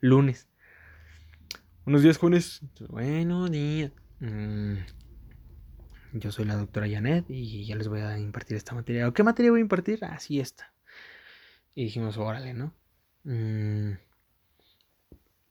Lunes. 0.00 0.48
Buenos 1.84 2.02
días, 2.02 2.18
jóvenes. 2.18 2.60
Buenos 2.88 3.50
días. 3.50 3.92
Yo 6.12 6.32
soy 6.32 6.44
la 6.44 6.56
doctora 6.56 6.88
Janet 6.90 7.24
y 7.30 7.64
ya 7.64 7.76
les 7.76 7.88
voy 7.88 8.00
a 8.00 8.18
impartir 8.18 8.56
esta 8.56 8.74
materia. 8.74 9.10
¿Qué 9.12 9.22
materia 9.22 9.50
voy 9.50 9.60
a 9.60 9.62
impartir? 9.62 10.04
Así 10.04 10.40
ah, 10.40 10.42
está. 10.42 10.74
Y 11.74 11.84
dijimos, 11.84 12.18
órale, 12.18 12.52
¿no? 12.52 12.74
Mm, 13.24 13.92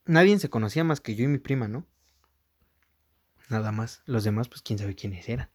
nadie 0.05 0.37
se 0.37 0.49
conocía 0.49 0.83
más 0.83 1.01
que 1.01 1.15
yo 1.15 1.23
y 1.23 1.27
mi 1.27 1.39
prima, 1.39 1.67
¿no? 1.67 1.87
Nada 3.49 3.71
más. 3.71 4.01
Los 4.05 4.23
demás, 4.23 4.47
pues 4.47 4.61
quién 4.61 4.79
sabe 4.79 4.95
quiénes 4.95 5.27
eran. 5.27 5.49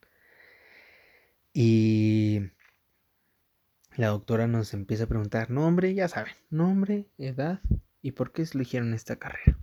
Y 1.53 2.41
la 3.97 4.09
doctora 4.09 4.49
nos 4.49 4.75
empieza 4.75 5.05
a 5.05 5.07
preguntar 5.07 5.51
nombre, 5.51 5.95
ya 5.95 6.09
saben, 6.09 6.35
nombre, 6.51 7.07
edad 7.17 7.61
y 8.03 8.11
por 8.11 8.33
qué 8.33 8.43
eligieron 8.43 8.93
esta 8.93 9.17
carrera. 9.17 9.57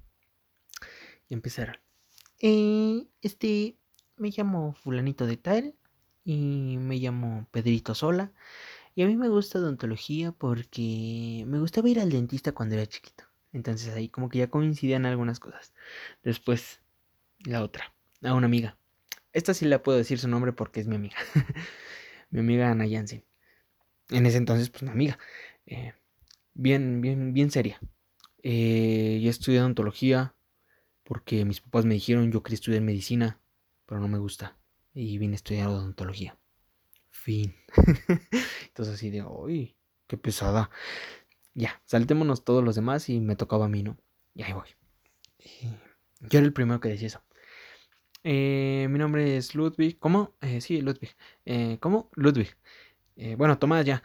Y 1.27 1.33
empezaron. 1.33 1.75
Eh, 2.39 3.07
este, 3.21 3.77
me 4.15 4.29
llamo 4.29 4.73
fulanito 4.73 5.27
de 5.27 5.37
tal 5.37 5.75
y 6.23 6.77
me 6.79 6.95
llamo 6.95 7.47
Pedrito 7.51 7.93
Sola. 7.93 8.31
Y 8.95 9.03
a 9.03 9.07
mí 9.07 9.17
me 9.17 9.29
gusta 9.29 9.59
odontología 9.59 10.31
porque 10.31 11.43
me 11.47 11.59
gustaba 11.59 11.89
ir 11.89 11.99
al 11.99 12.09
dentista 12.09 12.53
cuando 12.53 12.75
era 12.75 12.87
chiquito. 12.87 13.25
Entonces 13.53 13.93
ahí 13.93 14.07
como 14.09 14.29
que 14.29 14.39
ya 14.39 14.49
coincidían 14.49 15.05
algunas 15.05 15.39
cosas. 15.39 15.73
Después, 16.23 16.79
la 17.43 17.63
otra, 17.63 17.93
a 18.23 18.33
una 18.33 18.45
amiga. 18.45 18.77
Esta 19.33 19.53
sí 19.53 19.65
la 19.65 19.81
puedo 19.81 19.97
decir 19.97 20.19
su 20.19 20.27
nombre 20.27 20.53
porque 20.53 20.79
es 20.79 20.87
mi 20.87 20.95
amiga. 20.95 21.17
mi 22.29 22.39
amiga 22.39 22.69
Ana 22.69 22.85
Jansen 22.89 23.23
en 24.11 24.25
ese 24.25 24.37
entonces, 24.37 24.69
pues 24.69 24.83
una 24.83 24.91
amiga, 24.91 25.17
eh, 25.65 25.93
bien, 26.53 27.01
bien, 27.01 27.33
bien 27.33 27.49
seria. 27.49 27.79
Eh, 28.43 29.19
yo 29.23 29.29
estudié 29.29 29.61
odontología 29.61 30.35
porque 31.03 31.45
mis 31.45 31.61
papás 31.61 31.85
me 31.85 31.93
dijeron 31.93 32.31
yo 32.31 32.43
quería 32.43 32.55
estudiar 32.55 32.81
medicina, 32.81 33.39
pero 33.85 33.99
no 33.99 34.07
me 34.07 34.19
gusta. 34.19 34.57
Y 34.93 35.17
vine 35.17 35.33
a 35.33 35.35
estudiar 35.35 35.67
odontología. 35.67 36.37
Fin. 37.09 37.55
Entonces 38.67 38.95
así 38.95 39.09
de, 39.09 39.23
uy, 39.23 39.75
qué 40.07 40.17
pesada. 40.17 40.69
Ya, 41.53 41.81
saltémonos 41.85 42.43
todos 42.43 42.63
los 42.63 42.75
demás 42.75 43.09
y 43.09 43.19
me 43.19 43.35
tocaba 43.35 43.65
a 43.65 43.69
mí, 43.69 43.83
¿no? 43.83 43.97
Y 44.35 44.43
ahí 44.43 44.53
voy. 44.53 44.67
yo 46.19 46.39
era 46.39 46.45
el 46.45 46.53
primero 46.53 46.79
que 46.79 46.89
decía 46.89 47.07
eso. 47.07 47.21
Eh, 48.23 48.87
mi 48.89 48.99
nombre 48.99 49.37
es 49.37 49.55
Ludwig. 49.55 49.97
¿Cómo? 49.99 50.35
Eh, 50.41 50.61
sí, 50.61 50.81
Ludwig. 50.81 51.15
Eh, 51.45 51.77
¿Cómo? 51.79 52.09
Ludwig. 52.15 52.55
Eh, 53.15 53.35
bueno, 53.35 53.57
Tomás 53.57 53.85
ya. 53.85 54.03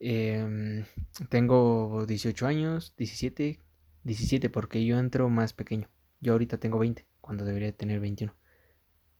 Em, 0.00 0.84
tengo 1.28 2.04
18 2.06 2.46
años, 2.46 2.94
17, 2.96 3.60
17 4.04 4.50
porque 4.50 4.84
yo 4.84 4.98
entro 4.98 5.28
más 5.28 5.52
pequeño. 5.52 5.88
Yo 6.20 6.32
ahorita 6.32 6.58
tengo 6.58 6.78
20, 6.78 7.06
cuando 7.20 7.44
debería 7.44 7.72
tener 7.72 8.00
21. 8.00 8.34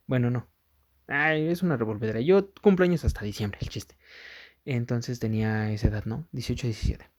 Bueno, 0.07 0.31
no. 0.31 0.49
Ay, 1.07 1.49
es 1.49 1.63
una 1.63 1.77
revolvedera. 1.77 2.21
Yo 2.21 2.53
cumplo 2.63 2.85
años 2.85 3.05
hasta 3.05 3.25
diciembre, 3.25 3.59
el 3.63 3.69
chiste. 3.69 3.97
Entonces 4.65 5.19
tenía 5.21 5.73
esa 5.73 5.89
edad, 5.89 6.05
¿no? 6.05 6.29
18, 6.33 6.67
17. 6.69 7.11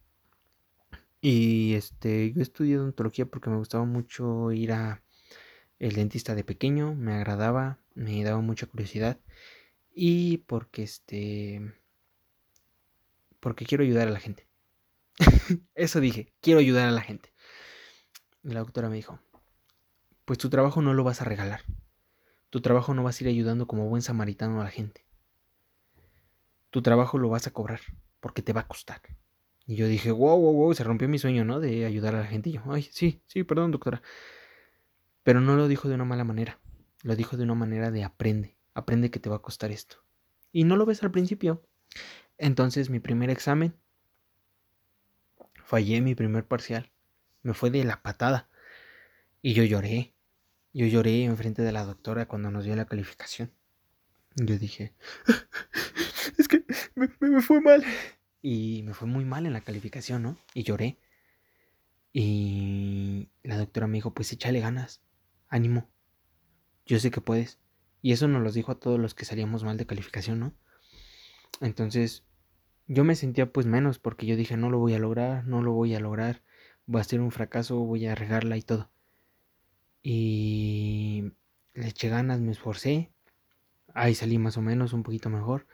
Y 1.22 1.74
este, 1.76 2.34
yo 2.34 2.42
estudié 2.42 2.78
odontología 2.78 3.26
porque 3.26 3.50
me 3.50 3.58
gustaba 3.58 3.86
mucho 3.86 4.52
ir 4.52 4.74
a 4.74 5.03
el 5.84 5.96
dentista 5.96 6.34
de 6.34 6.46
pequeño, 6.46 6.96
me 6.96 7.14
agradaba, 7.14 7.78
me 7.94 8.24
daba 8.24 8.40
mucha 8.40 8.68
curiosidad 8.68 9.20
y 9.94 10.38
porque 10.38 10.82
este 10.84 11.74
porque 13.42 13.66
quiero 13.66 13.84
ayudar 13.84 14.08
a 14.08 14.12
la 14.12 14.22
gente. 14.22 14.48
Eso 15.76 16.00
dije, 16.00 16.32
quiero 16.40 16.62
ayudar 16.62 16.88
a 16.88 16.92
la 16.92 17.02
gente. 17.02 17.34
Y 18.46 18.54
la 18.54 18.62
doctora 18.62 18.88
me 18.88 18.96
dijo, 18.96 19.20
pues 20.24 20.40
tu 20.40 20.50
trabajo 20.50 20.82
no 20.82 20.94
lo 20.94 21.04
vas 21.04 21.22
a 21.22 21.26
regalar. 21.26 21.64
Tu 22.50 22.62
trabajo 22.62 22.94
no 22.94 23.04
vas 23.04 23.20
a 23.20 23.24
ir 23.26 23.28
ayudando 23.28 23.68
como 23.68 23.90
buen 23.90 24.02
samaritano 24.02 24.62
a 24.62 24.64
la 24.64 24.70
gente. 24.70 25.06
Tu 26.70 26.82
trabajo 26.82 27.18
lo 27.18 27.28
vas 27.28 27.46
a 27.48 27.52
cobrar, 27.52 27.82
porque 28.22 28.42
te 28.42 28.54
va 28.54 28.62
a 28.62 28.68
costar. 28.68 29.02
Y 29.66 29.76
yo 29.76 29.88
dije, 29.88 30.12
wow, 30.12 30.40
wow, 30.40 30.54
wow, 30.54 30.74
se 30.74 30.86
rompió 30.86 31.10
mi 31.10 31.20
sueño, 31.20 31.44
¿no? 31.44 31.60
De 31.60 31.86
ayudar 31.86 32.16
a 32.16 32.22
la 32.22 32.28
gente. 32.28 32.52
Y 32.52 32.54
yo, 32.54 32.62
ay, 32.70 32.84
sí, 32.84 33.22
sí, 33.28 33.44
perdón, 33.44 33.72
doctora. 33.72 34.02
Pero 35.24 35.42
no 35.42 35.56
lo 35.56 35.68
dijo 35.68 35.88
de 35.88 35.96
una 35.96 36.06
mala 36.06 36.24
manera. 36.24 36.60
Lo 37.02 37.16
dijo 37.16 37.38
de 37.38 37.44
una 37.44 37.56
manera 37.56 37.92
de 37.92 38.04
aprende. 38.04 38.58
Aprende 38.74 39.10
que 39.10 39.20
te 39.20 39.30
va 39.30 39.38
a 39.38 39.42
costar 39.42 39.72
esto. 39.72 39.98
Y 40.52 40.66
no 40.66 40.76
lo 40.76 40.86
ves 40.86 41.04
al 41.04 41.12
principio. 41.12 41.66
Entonces 42.38 42.90
mi 42.90 43.00
primer 43.00 43.30
examen, 43.30 43.76
fallé 45.64 46.02
mi 46.02 46.16
primer 46.16 46.46
parcial, 46.46 46.92
me 47.42 47.54
fue 47.54 47.70
de 47.70 47.84
la 47.84 48.02
patada 48.02 48.50
y 49.42 49.54
yo 49.54 49.64
lloré. 49.64 50.14
Yo 50.74 50.88
lloré 50.88 51.26
enfrente 51.26 51.62
de 51.62 51.72
la 51.72 51.86
doctora 51.86 52.28
cuando 52.28 52.50
nos 52.50 52.66
dio 52.66 52.76
la 52.76 52.86
calificación. 52.86 53.52
Yo 54.36 54.58
dije, 54.58 54.94
es 56.38 56.48
que 56.48 56.66
me, 56.96 57.10
me, 57.20 57.42
fue 57.42 57.62
mal. 57.62 57.84
Y 58.42 58.82
me 58.84 58.94
fue 58.96 59.08
muy 59.08 59.24
mal 59.24 59.46
en 59.46 59.54
la 59.54 59.62
calificación, 59.62 60.24
¿no? 60.24 60.38
Y 60.56 60.64
lloré. 60.64 60.98
Y 62.12 63.30
la 63.44 63.58
doctora 63.58 63.86
me 63.86 63.98
dijo, 63.98 64.14
pues 64.14 64.32
échale 64.34 64.60
ganas, 64.60 65.02
ánimo. 65.54 65.88
Yo 66.86 67.00
sé 67.00 67.12
que 67.12 67.22
puedes. 67.22 67.60
Y 68.02 68.12
eso 68.12 68.28
nos 68.28 68.42
lo 68.42 68.52
dijo 68.52 68.72
a 68.72 68.80
todos 68.80 69.00
los 69.00 69.14
que 69.14 69.24
salíamos 69.24 69.64
mal 69.64 69.78
de 69.78 69.86
calificación, 69.86 70.40
¿no? 70.40 70.54
Entonces, 71.62 72.26
yo 72.88 73.06
me 73.06 73.16
sentía 73.16 73.52
pues 73.54 73.66
menos 73.66 74.00
porque 74.00 74.26
yo 74.26 74.36
dije, 74.36 74.58
no 74.58 74.70
lo 74.70 74.80
voy 74.80 74.94
a 74.94 75.00
lograr, 75.00 75.46
no 75.46 75.62
lo 75.62 75.72
voy 75.72 75.96
a 75.96 76.00
lograr, 76.00 76.42
va 76.94 77.00
a 77.00 77.06
ser 77.06 77.22
un 77.22 77.32
fracaso, 77.32 77.78
voy 77.78 78.08
a 78.08 78.16
regarla 78.16 78.58
y 78.58 78.62
todo. 78.62 78.90
Y 80.02 81.32
le 81.74 81.88
eché 81.88 82.10
ganas, 82.10 82.42
me 82.42 82.52
esforcé, 82.52 83.14
ahí 83.94 84.16
salí 84.16 84.38
más 84.38 84.58
o 84.58 84.62
menos 84.62 84.92
un 84.92 85.04
poquito 85.04 85.30
mejor 85.30 85.66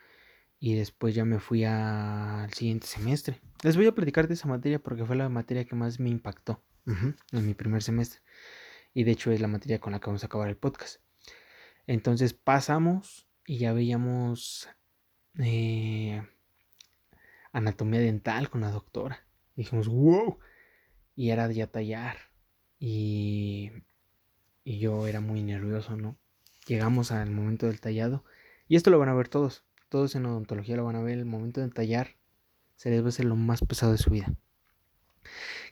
y 0.59 0.75
después 0.75 1.15
ya 1.15 1.25
me 1.25 1.39
fui 1.39 1.63
al 1.63 2.53
siguiente 2.53 2.85
semestre. 2.85 3.41
Les 3.63 3.75
voy 3.75 3.87
a 3.87 3.95
platicar 3.95 4.27
de 4.27 4.35
esa 4.35 4.47
materia 4.47 4.77
porque 4.77 5.05
fue 5.05 5.15
la 5.15 5.29
materia 5.29 5.65
que 5.65 5.75
más 5.75 5.99
me 5.99 6.09
impactó 6.09 6.61
en 6.85 7.45
mi 7.45 7.53
primer 7.53 7.81
semestre 7.81 8.21
y 8.93 9.03
de 9.03 9.11
hecho 9.11 9.31
es 9.31 9.41
la 9.41 9.47
materia 9.47 9.79
con 9.79 9.93
la 9.93 9.99
que 9.99 10.07
vamos 10.07 10.23
a 10.23 10.27
acabar 10.27 10.49
el 10.49 10.57
podcast. 10.57 11.01
Entonces 11.87 12.33
pasamos 12.33 13.27
y 13.45 13.57
ya 13.57 13.73
veíamos 13.73 14.69
eh, 15.39 16.21
anatomía 17.51 17.99
dental 17.99 18.49
con 18.49 18.61
la 18.61 18.71
doctora. 18.71 19.25
dijimos, 19.55 19.87
wow. 19.87 20.37
Y 21.15 21.31
era 21.31 21.51
ya 21.51 21.67
tallar. 21.67 22.17
Y, 22.79 23.71
y 24.63 24.79
yo 24.79 25.07
era 25.07 25.19
muy 25.19 25.43
nervioso, 25.43 25.97
¿no? 25.97 26.17
Llegamos 26.67 27.11
al 27.11 27.31
momento 27.31 27.65
del 27.65 27.81
tallado. 27.81 28.23
Y 28.67 28.75
esto 28.75 28.91
lo 28.91 28.99
van 28.99 29.09
a 29.09 29.15
ver 29.15 29.27
todos. 29.27 29.65
Todos 29.89 30.15
en 30.15 30.25
odontología 30.25 30.75
lo 30.75 30.85
van 30.85 30.95
a 30.95 31.01
ver. 31.01 31.17
El 31.17 31.25
momento 31.25 31.61
de 31.61 31.69
tallar 31.69 32.15
se 32.75 32.89
debe 32.89 33.11
ser 33.11 33.25
lo 33.25 33.35
más 33.35 33.61
pesado 33.61 33.91
de 33.91 33.97
su 33.97 34.11
vida. 34.11 34.33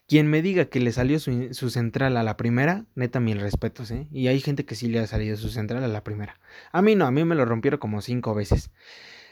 Quien 0.08 0.28
me 0.28 0.42
diga 0.42 0.66
que 0.66 0.80
le 0.80 0.94
salió 0.94 1.20
su, 1.20 1.70
central 1.70 2.16
a 2.16 2.24
la 2.24 2.38
primera, 2.38 2.86
neta 2.96 3.20
mil 3.20 3.42
respetos, 3.42 3.92
¿eh? 3.92 4.08
Y 4.10 4.28
hay 4.28 4.40
gente 4.40 4.66
que 4.66 4.76
sí 4.76 4.88
le 4.88 5.00
ha 5.00 5.08
salido 5.08 5.36
su 5.36 5.50
central 5.50 5.84
a 5.84 5.90
la 5.90 6.04
primera. 6.04 6.40
A 6.72 6.82
mí 6.82 6.96
no, 6.96 7.06
a 7.06 7.12
mí 7.12 7.26
me 7.26 7.36
lo 7.36 7.44
rompieron 7.44 7.80
como 7.80 8.02
cinco 8.02 8.34
veces. 8.34 8.72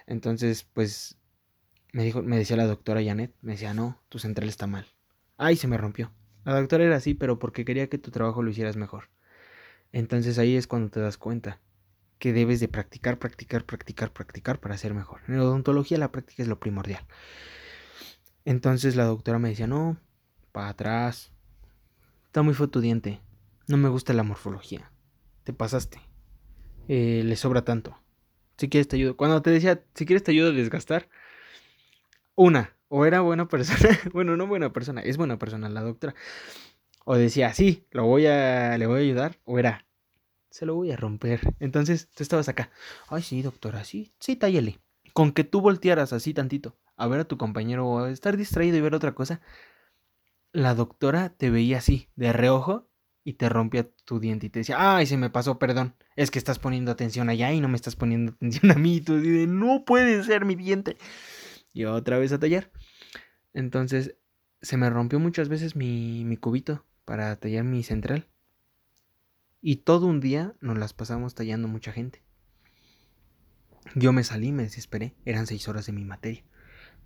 Entonces, 0.06 0.68
pues, 0.74 1.18
me 1.94 2.04
dijo, 2.04 2.22
me 2.24 2.38
decía 2.38 2.58
la 2.58 2.66
doctora 2.66 3.02
Janet, 3.02 3.34
me 3.42 3.54
decía, 3.54 3.74
no, 3.74 4.02
tu 4.10 4.20
central 4.20 4.50
está 4.50 4.68
mal. 4.68 4.86
Ay, 5.38 5.56
se 5.56 5.68
me 5.68 5.78
rompió. 5.78 6.12
La 6.44 6.60
doctora 6.60 6.84
era 6.84 6.98
así, 6.98 7.14
pero 7.14 7.40
porque 7.40 7.64
quería 7.64 7.88
que 7.88 7.98
tu 7.98 8.12
trabajo 8.12 8.44
lo 8.44 8.52
hicieras 8.52 8.76
mejor. 8.76 9.10
Entonces 9.94 10.38
ahí 10.40 10.58
es 10.58 10.68
cuando 10.68 10.90
te 10.90 11.00
das 11.00 11.18
cuenta 11.18 11.62
que 12.20 12.34
debes 12.34 12.60
de 12.60 12.68
practicar, 12.68 13.18
practicar, 13.18 13.66
practicar, 13.66 14.12
practicar 14.12 14.60
para 14.60 14.78
ser 14.78 14.94
mejor. 14.94 15.22
En 15.30 15.40
odontología 15.40 15.98
la 15.98 16.12
práctica 16.12 16.44
es 16.44 16.50
lo 16.50 16.60
primordial. 16.60 17.06
Entonces 18.44 18.96
la 18.98 19.06
doctora 19.06 19.40
me 19.40 19.50
decía, 19.50 19.68
no, 19.68 19.98
para 20.56 20.70
atrás. 20.70 21.34
Está 22.28 22.42
muy 22.42 22.56
diente. 22.82 23.20
No 23.68 23.76
me 23.76 23.90
gusta 23.90 24.14
la 24.14 24.24
morfología. 24.24 24.90
Te 25.44 25.52
pasaste. 25.52 26.00
Eh, 26.88 27.24
le 27.26 27.36
sobra 27.36 27.66
tanto. 27.66 28.00
Si 28.56 28.70
quieres 28.70 28.88
te 28.88 28.96
ayudo. 28.96 29.18
Cuando 29.18 29.42
te 29.42 29.50
decía, 29.50 29.84
si 29.96 30.06
quieres 30.06 30.24
te 30.24 30.32
ayudo 30.32 30.52
a 30.52 30.54
desgastar. 30.54 31.10
Una, 32.36 32.74
o 32.88 33.06
era 33.06 33.20
buena 33.20 33.50
persona. 33.50 34.00
bueno, 34.14 34.38
no 34.38 34.48
buena 34.48 34.72
persona, 34.72 35.02
es 35.02 35.18
buena 35.18 35.38
persona 35.38 35.68
la 35.68 35.82
doctora. 35.82 36.16
O 37.04 37.18
decía, 37.18 37.54
sí, 37.54 37.86
lo 37.92 38.06
voy 38.06 38.26
a, 38.28 38.78
le 38.78 38.88
voy 38.88 39.00
a 39.00 39.04
ayudar. 39.04 39.38
O 39.44 39.60
era, 39.60 39.86
se 40.52 40.66
lo 40.66 40.76
voy 40.76 40.90
a 40.92 40.96
romper. 40.96 41.42
Entonces 41.60 42.08
tú 42.16 42.24
estabas 42.24 42.48
acá. 42.48 42.72
Ay, 43.10 43.24
sí, 43.24 43.42
doctora, 43.42 43.84
sí, 43.84 44.14
sí, 44.20 44.38
tállale. 44.38 44.80
Con 45.12 45.34
que 45.34 45.44
tú 45.44 45.60
voltearas 45.60 46.14
así 46.14 46.34
tantito 46.34 46.78
a 46.96 47.08
ver 47.08 47.20
a 47.20 47.26
tu 47.26 47.38
compañero 47.38 47.86
o 47.88 48.00
a 48.00 48.10
estar 48.10 48.38
distraído 48.38 48.78
y 48.78 48.82
ver 48.82 48.96
otra 48.96 49.14
cosa, 49.14 49.42
la 50.56 50.74
doctora 50.74 51.30
te 51.30 51.50
veía 51.50 51.80
así, 51.80 52.08
de 52.16 52.32
reojo, 52.32 52.88
y 53.26 53.34
te 53.34 53.50
rompía 53.50 53.90
tu 54.06 54.20
diente 54.20 54.46
y 54.46 54.50
te 54.50 54.60
decía, 54.60 54.78
ay, 54.96 55.06
se 55.06 55.18
me 55.18 55.30
pasó, 55.30 55.60
perdón, 55.60 55.96
es 56.16 56.32
que 56.32 56.40
estás 56.40 56.60
poniendo 56.60 56.92
atención 56.92 57.28
allá 57.28 57.52
y 57.52 57.60
no 57.60 57.68
me 57.68 57.76
estás 57.76 57.96
poniendo 57.96 58.32
atención 58.34 58.72
a 58.72 58.76
mí. 58.76 58.98
Y 58.98 59.02
tú 59.02 59.20
dices, 59.20 59.48
no 59.48 59.84
puede 59.84 60.24
ser 60.24 60.46
mi 60.46 60.56
diente. 60.56 60.98
Y 61.74 61.86
otra 61.86 62.20
vez 62.20 62.32
a 62.32 62.40
tallar. 62.40 62.72
Entonces, 63.54 64.16
se 64.62 64.78
me 64.78 64.90
rompió 64.90 65.20
muchas 65.20 65.50
veces 65.50 65.76
mi, 65.76 66.24
mi 66.24 66.38
cubito 66.38 66.86
para 67.04 67.36
tallar 67.36 67.64
mi 67.64 67.84
central. 67.84 68.28
Y 69.60 69.78
todo 69.78 70.06
un 70.06 70.22
día 70.22 70.54
nos 70.62 70.78
las 70.78 70.94
pasamos 70.94 71.36
tallando 71.36 71.68
mucha 71.68 71.92
gente. 71.92 72.24
Yo 73.96 74.14
me 74.14 74.24
salí, 74.24 74.52
me 74.52 74.64
desesperé. 74.64 75.16
Eran 75.26 75.48
seis 75.48 75.68
horas 75.68 75.88
de 75.88 75.94
mi 75.94 76.06
materia. 76.06 76.46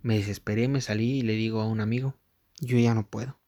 Me 0.02 0.18
desesperé, 0.18 0.68
me 0.68 0.82
salí 0.82 1.18
y 1.18 1.22
le 1.22 1.32
digo 1.32 1.62
a 1.62 1.66
un 1.66 1.80
amigo, 1.80 2.16
yo 2.60 2.78
ya 2.78 2.94
no 2.94 3.06
puedo 3.08 3.39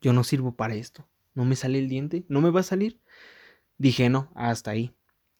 yo 0.00 0.12
no 0.12 0.24
sirvo 0.24 0.54
para 0.54 0.74
esto. 0.74 1.08
No 1.34 1.44
me 1.44 1.56
sale 1.56 1.78
el 1.78 1.88
diente, 1.88 2.24
no 2.28 2.40
me 2.40 2.50
va 2.50 2.60
a 2.60 2.64
salir. 2.64 3.00
Dije, 3.78 4.08
no, 4.08 4.30
hasta 4.34 4.70
ahí. 4.70 4.94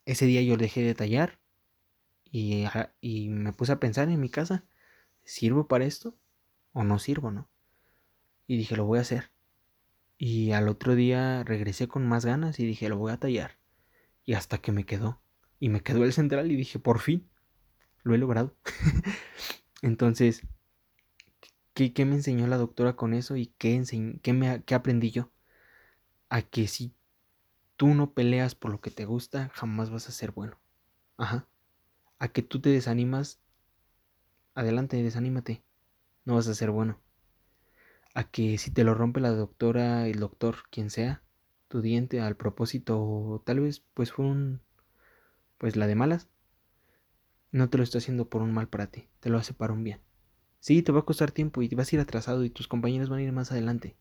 Ese 0.04 0.26
día 0.26 0.42
yo 0.42 0.56
dejé 0.56 0.82
de 0.82 0.94
tallar 0.94 1.38
y, 2.30 2.64
y 3.00 3.28
me 3.28 3.52
puse 3.52 3.72
a 3.72 3.80
pensar 3.80 4.08
en 4.08 4.20
mi 4.20 4.28
casa, 4.28 4.64
¿sirvo 5.24 5.66
para 5.66 5.84
esto 5.84 6.16
o 6.72 6.84
no 6.84 6.98
sirvo, 6.98 7.30
no? 7.30 7.48
Y 8.46 8.56
dije, 8.56 8.76
lo 8.76 8.84
voy 8.84 8.98
a 8.98 9.02
hacer. 9.02 9.30
Y 10.16 10.52
al 10.52 10.68
otro 10.68 10.94
día 10.94 11.44
regresé 11.44 11.88
con 11.88 12.06
más 12.06 12.24
ganas 12.24 12.58
y 12.58 12.66
dije, 12.66 12.88
lo 12.88 12.96
voy 12.98 13.12
a 13.12 13.18
tallar. 13.18 13.58
Y 14.24 14.34
hasta 14.34 14.58
que 14.58 14.72
me 14.72 14.84
quedó. 14.84 15.20
Y 15.60 15.68
me 15.68 15.80
quedó 15.80 16.04
el 16.04 16.12
central 16.12 16.50
y 16.50 16.56
dije, 16.56 16.78
por 16.78 17.00
fin, 17.00 17.28
lo 18.02 18.14
he 18.14 18.18
logrado. 18.18 18.56
Entonces, 19.82 20.42
¿Qué, 21.78 22.04
me 22.04 22.16
enseñó 22.16 22.48
la 22.48 22.56
doctora 22.56 22.96
con 22.96 23.14
eso 23.14 23.36
y 23.36 23.54
qué, 23.56 23.80
qué, 24.20 24.32
me, 24.32 24.64
aprendí 24.74 25.12
yo? 25.12 25.30
A 26.28 26.42
que 26.42 26.66
si 26.66 26.92
tú 27.76 27.94
no 27.94 28.14
peleas 28.14 28.56
por 28.56 28.72
lo 28.72 28.80
que 28.80 28.90
te 28.90 29.04
gusta, 29.04 29.48
jamás 29.54 29.88
vas 29.88 30.08
a 30.08 30.12
ser 30.12 30.32
bueno. 30.32 30.58
Ajá. 31.18 31.46
A 32.18 32.26
que 32.26 32.42
tú 32.42 32.60
te 32.60 32.70
desanimas, 32.70 33.38
adelante, 34.54 35.00
desanímate. 35.00 35.62
No 36.24 36.34
vas 36.34 36.48
a 36.48 36.54
ser 36.54 36.72
bueno. 36.72 36.98
A 38.12 38.24
que 38.24 38.58
si 38.58 38.72
te 38.72 38.82
lo 38.82 38.94
rompe 38.94 39.20
la 39.20 39.30
doctora, 39.30 40.08
el 40.08 40.18
doctor, 40.18 40.64
quien 40.72 40.90
sea, 40.90 41.22
tu 41.68 41.80
diente 41.80 42.20
al 42.20 42.36
propósito, 42.36 43.40
tal 43.46 43.60
vez 43.60 43.84
pues 43.94 44.10
fue 44.10 44.24
un, 44.24 44.62
pues 45.58 45.76
la 45.76 45.86
de 45.86 45.94
malas, 45.94 46.26
no 47.52 47.70
te 47.70 47.78
lo 47.78 47.84
está 47.84 47.98
haciendo 47.98 48.28
por 48.28 48.42
un 48.42 48.52
mal 48.52 48.66
para 48.66 48.88
ti, 48.88 49.08
te 49.20 49.30
lo 49.30 49.38
hace 49.38 49.54
para 49.54 49.72
un 49.72 49.84
bien. 49.84 50.07
Sí, 50.60 50.82
te 50.82 50.92
va 50.92 51.00
a 51.00 51.04
costar 51.04 51.30
tiempo 51.32 51.62
y 51.62 51.68
vas 51.68 51.92
a 51.92 51.96
ir 51.96 52.00
atrasado 52.00 52.44
y 52.44 52.50
tus 52.50 52.68
compañeros 52.68 53.08
van 53.08 53.20
a 53.20 53.22
ir 53.22 53.32
más 53.32 53.52
adelante, 53.52 53.96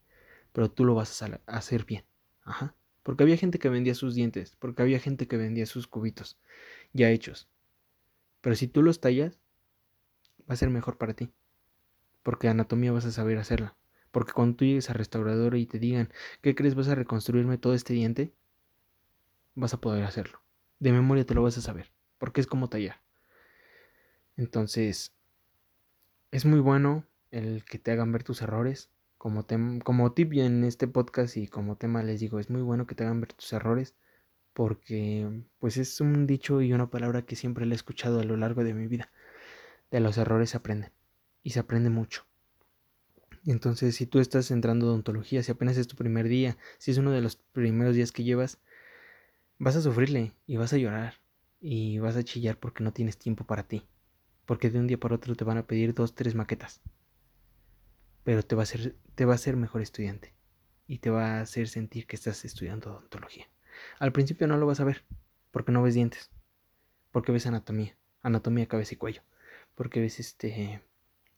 pero 0.54 0.72
tú 0.72 0.86
lo 0.86 0.96
vas 0.96 1.22
a 1.22 1.40
hacer 1.46 1.86
bien. 1.86 2.04
Ajá. 2.44 2.76
Porque 3.04 3.24
había 3.24 3.38
gente 3.38 3.60
que 3.60 3.70
vendía 3.70 3.96
sus 3.96 4.16
dientes, 4.16 4.56
porque 4.60 4.82
había 4.82 5.00
gente 5.00 5.28
que 5.28 5.38
vendía 5.38 5.66
sus 5.66 5.88
cubitos 5.88 6.38
ya 6.94 7.10
hechos. 7.10 7.48
Pero 8.42 8.56
si 8.56 8.68
tú 8.68 8.82
los 8.82 9.00
tallas, 9.00 9.40
va 10.50 10.54
a 10.54 10.58
ser 10.58 10.70
mejor 10.70 10.98
para 10.98 11.14
ti. 11.14 11.32
Porque 12.24 12.48
anatomía 12.48 12.92
vas 12.92 13.06
a 13.06 13.12
saber 13.12 13.38
hacerla. 13.38 13.76
Porque 14.12 14.34
cuando 14.34 14.58
tú 14.58 14.66
llegues 14.66 14.90
al 14.90 14.96
restaurador 14.96 15.56
y 15.56 15.66
te 15.66 15.80
digan, 15.80 16.12
¿qué 16.42 16.56
crees? 16.56 16.76
¿Vas 16.76 16.88
a 16.88 16.96
reconstruirme 16.96 17.58
todo 17.58 17.74
este 17.74 17.94
diente? 17.94 18.34
Vas 19.56 19.74
a 19.74 19.82
poder 19.82 20.04
hacerlo. 20.04 20.42
De 20.80 20.92
memoria 20.92 21.26
te 21.26 21.34
lo 21.34 21.44
vas 21.44 21.58
a 21.58 21.62
saber. 21.62 21.92
Porque 22.18 22.42
es 22.42 22.48
como 22.48 22.70
tallar. 22.70 23.02
Entonces, 24.36 25.14
es 26.32 26.46
muy 26.46 26.60
bueno 26.60 27.06
el 27.32 27.64
que 27.66 27.80
te 27.80 27.92
hagan 27.92 28.12
ver 28.12 28.24
tus 28.24 28.42
errores. 28.42 28.90
Como, 29.18 29.46
como 29.84 30.12
tip 30.14 30.34
en 30.34 30.64
este 30.64 30.88
podcast 30.88 31.38
y 31.38 31.48
como 31.48 31.76
tema 31.76 32.04
les 32.04 32.20
digo, 32.20 32.40
es 32.40 32.50
muy 32.50 32.62
bueno 32.62 32.86
que 32.86 32.96
te 32.96 33.04
hagan 33.04 33.20
ver 33.20 33.34
tus 33.34 33.52
errores 33.52 33.96
porque 34.54 35.44
pues 35.60 35.78
es 35.78 36.02
un 36.02 36.28
dicho 36.28 36.62
y 36.62 36.74
una 36.74 36.90
palabra 36.90 37.24
que 37.24 37.36
siempre 37.36 37.66
le 37.66 37.74
he 37.74 37.76
escuchado 37.76 38.20
a 38.20 38.24
lo 38.24 38.38
largo 38.38 38.64
de 38.64 38.74
mi 38.74 38.88
vida. 38.88 39.12
De 39.92 40.00
los 40.00 40.18
errores 40.18 40.52
se 40.52 40.58
aprenden 40.58 40.92
y 41.44 41.52
se 41.52 41.60
aprende 41.60 41.90
mucho. 41.90 42.26
Entonces, 43.46 43.96
si 43.96 44.06
tú 44.06 44.20
estás 44.20 44.52
entrando 44.52 44.88
a 44.88 44.90
odontología, 44.90 45.42
si 45.42 45.52
apenas 45.52 45.78
es 45.78 45.88
tu 45.88 45.96
primer 45.96 46.28
día, 46.28 46.58
si 46.80 46.92
es 46.92 46.98
uno 46.98 47.12
de 47.12 47.22
los 47.22 47.38
primeros 47.38 47.96
días 47.96 48.12
que 48.12 48.24
llevas, 48.24 48.60
vas 49.58 49.76
a 49.76 49.82
sufrirle 49.82 50.34
y 50.46 50.58
vas 50.58 50.74
a 50.74 50.78
llorar 50.78 51.16
y 51.62 52.00
vas 52.00 52.18
a 52.18 52.24
chillar 52.24 52.58
porque 52.58 52.84
no 52.84 52.94
tienes 52.94 53.18
tiempo 53.18 53.46
para 53.46 53.64
ti 53.64 53.88
porque 54.48 54.72
de 54.72 54.80
un 54.80 54.88
día 54.88 54.98
para 54.98 55.14
otro 55.14 55.36
te 55.36 55.44
van 55.44 55.60
a 55.60 55.68
pedir 55.68 55.94
dos, 55.94 56.16
tres 56.16 56.34
maquetas. 56.34 56.82
Pero 58.24 58.42
te 58.42 58.56
va 58.56 58.62
a 58.62 58.64
hacer, 58.64 58.96
te 59.14 59.26
va 59.26 59.34
a 59.34 59.36
hacer 59.36 59.58
mejor 59.58 59.82
estudiante 59.82 60.34
y 60.88 61.00
te 61.00 61.10
va 61.10 61.38
a 61.38 61.42
hacer 61.42 61.68
sentir 61.68 62.08
que 62.08 62.16
estás 62.16 62.46
estudiando 62.46 62.92
odontología. 62.92 63.48
Al 64.00 64.14
principio 64.14 64.48
no 64.48 64.58
lo 64.58 64.66
vas 64.66 64.80
a 64.80 64.86
ver, 64.86 65.04
porque 65.52 65.74
no 65.74 65.84
ves 65.84 65.94
dientes, 65.94 66.32
porque 67.12 67.34
ves 67.34 67.46
anatomía, 67.46 67.96
anatomía, 68.22 68.68
cabeza 68.68 68.96
y 68.96 68.98
cuello, 68.98 69.22
porque 69.76 70.00
ves 70.00 70.20
este 70.20 70.82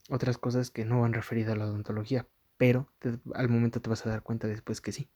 otras 0.09 0.37
cosas 0.37 0.71
que 0.71 0.85
no 0.85 1.01
van 1.01 1.13
referidas 1.13 1.53
a 1.53 1.55
la 1.55 1.65
odontología, 1.65 2.27
pero 2.57 2.91
al 3.33 3.49
momento 3.49 3.81
te 3.81 3.89
vas 3.89 4.05
a 4.05 4.09
dar 4.09 4.21
cuenta 4.21 4.47
después 4.47 4.81
que 4.81 4.91
sí. 4.91 5.09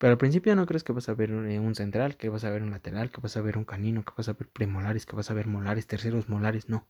Pero 0.00 0.12
al 0.12 0.18
principio 0.18 0.56
no 0.56 0.64
crees 0.64 0.82
que 0.82 0.94
vas 0.94 1.10
a 1.10 1.14
ver 1.14 1.30
un, 1.30 1.46
eh, 1.46 1.60
un 1.60 1.74
central, 1.74 2.16
que 2.16 2.30
vas 2.30 2.44
a 2.44 2.50
ver 2.50 2.62
un 2.62 2.70
lateral, 2.70 3.10
que 3.10 3.20
vas 3.20 3.36
a 3.36 3.42
ver 3.42 3.58
un 3.58 3.66
canino, 3.66 4.02
que 4.02 4.12
vas 4.16 4.30
a 4.30 4.32
ver 4.32 4.48
premolares, 4.48 5.04
que 5.04 5.14
vas 5.14 5.30
a 5.30 5.34
ver 5.34 5.46
molares, 5.46 5.86
terceros 5.86 6.26
molares, 6.26 6.70
no. 6.70 6.88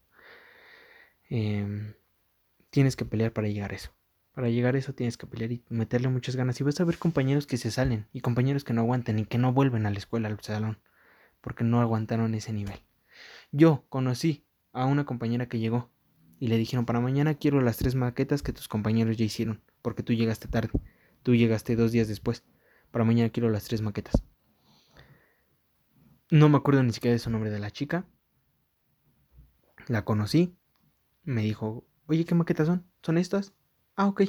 Em, 1.28 1.94
tienes 2.70 2.94
que 2.94 3.04
pelear 3.04 3.32
para 3.32 3.48
llegar 3.48 3.72
a 3.72 3.74
eso. 3.74 3.90
Para 4.32 4.48
llegar 4.48 4.76
a 4.76 4.78
eso 4.78 4.92
tienes 4.92 5.16
que 5.16 5.26
pelear 5.26 5.50
y 5.50 5.60
meterle 5.70 6.06
muchas 6.08 6.36
ganas. 6.36 6.60
Y 6.60 6.62
vas 6.62 6.80
a 6.80 6.84
ver 6.84 6.98
compañeros 6.98 7.48
que 7.48 7.56
se 7.56 7.72
salen 7.72 8.06
y 8.12 8.20
compañeros 8.20 8.62
que 8.62 8.74
no 8.74 8.82
aguantan 8.82 9.18
y 9.18 9.24
que 9.24 9.38
no 9.38 9.52
vuelven 9.52 9.86
a 9.86 9.90
la 9.90 9.98
escuela, 9.98 10.28
al 10.28 10.38
salón, 10.38 10.78
porque 11.40 11.64
no 11.64 11.80
aguantaron 11.80 12.32
ese 12.36 12.52
nivel. 12.52 12.78
Yo 13.50 13.84
conocí 13.88 14.44
a 14.72 14.86
una 14.86 15.04
compañera 15.04 15.48
que 15.48 15.58
llegó 15.58 15.90
y 16.38 16.46
le 16.46 16.58
dijeron, 16.58 16.86
para 16.86 17.00
mañana 17.00 17.34
quiero 17.34 17.60
las 17.60 17.78
tres 17.78 17.96
maquetas 17.96 18.42
que 18.42 18.52
tus 18.52 18.68
compañeros 18.68 19.16
ya 19.16 19.24
hicieron, 19.24 19.60
porque 19.82 20.04
tú 20.04 20.12
llegaste 20.12 20.46
tarde, 20.46 20.70
tú 21.24 21.34
llegaste 21.34 21.74
dos 21.74 21.90
días 21.90 22.06
después. 22.06 22.44
Para 22.90 23.04
mañana 23.04 23.30
quiero 23.30 23.50
las 23.50 23.64
tres 23.64 23.82
maquetas. 23.82 24.22
No 26.30 26.48
me 26.48 26.56
acuerdo 26.56 26.82
ni 26.82 26.92
siquiera 26.92 27.12
de 27.12 27.18
su 27.18 27.30
nombre 27.30 27.50
de 27.50 27.58
la 27.58 27.70
chica. 27.70 28.06
La 29.86 30.04
conocí. 30.04 30.56
Me 31.22 31.42
dijo, 31.42 31.86
oye, 32.06 32.24
¿qué 32.24 32.34
maquetas 32.34 32.66
son? 32.66 32.86
¿Son 33.02 33.18
estas? 33.18 33.52
Ah, 33.96 34.06
ok. 34.06 34.22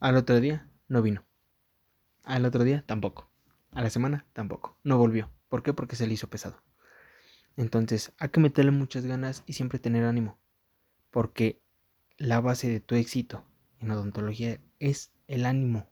Al 0.00 0.16
otro 0.16 0.40
día 0.40 0.70
no 0.88 1.02
vino. 1.02 1.24
Al 2.24 2.44
otro 2.44 2.64
día 2.64 2.82
tampoco. 2.86 3.30
A 3.72 3.82
la 3.82 3.90
semana 3.90 4.26
tampoco. 4.32 4.78
No 4.82 4.98
volvió. 4.98 5.30
¿Por 5.48 5.62
qué? 5.62 5.72
Porque 5.72 5.96
se 5.96 6.06
le 6.06 6.14
hizo 6.14 6.28
pesado. 6.28 6.62
Entonces, 7.56 8.12
hay 8.18 8.30
que 8.30 8.40
meterle 8.40 8.70
muchas 8.70 9.06
ganas 9.06 9.42
y 9.46 9.54
siempre 9.54 9.78
tener 9.78 10.04
ánimo. 10.04 10.38
Porque 11.10 11.62
la 12.18 12.40
base 12.40 12.68
de 12.68 12.80
tu 12.80 12.94
éxito 12.94 13.44
en 13.80 13.90
odontología 13.90 14.60
es 14.78 15.12
el 15.26 15.46
ánimo, 15.46 15.88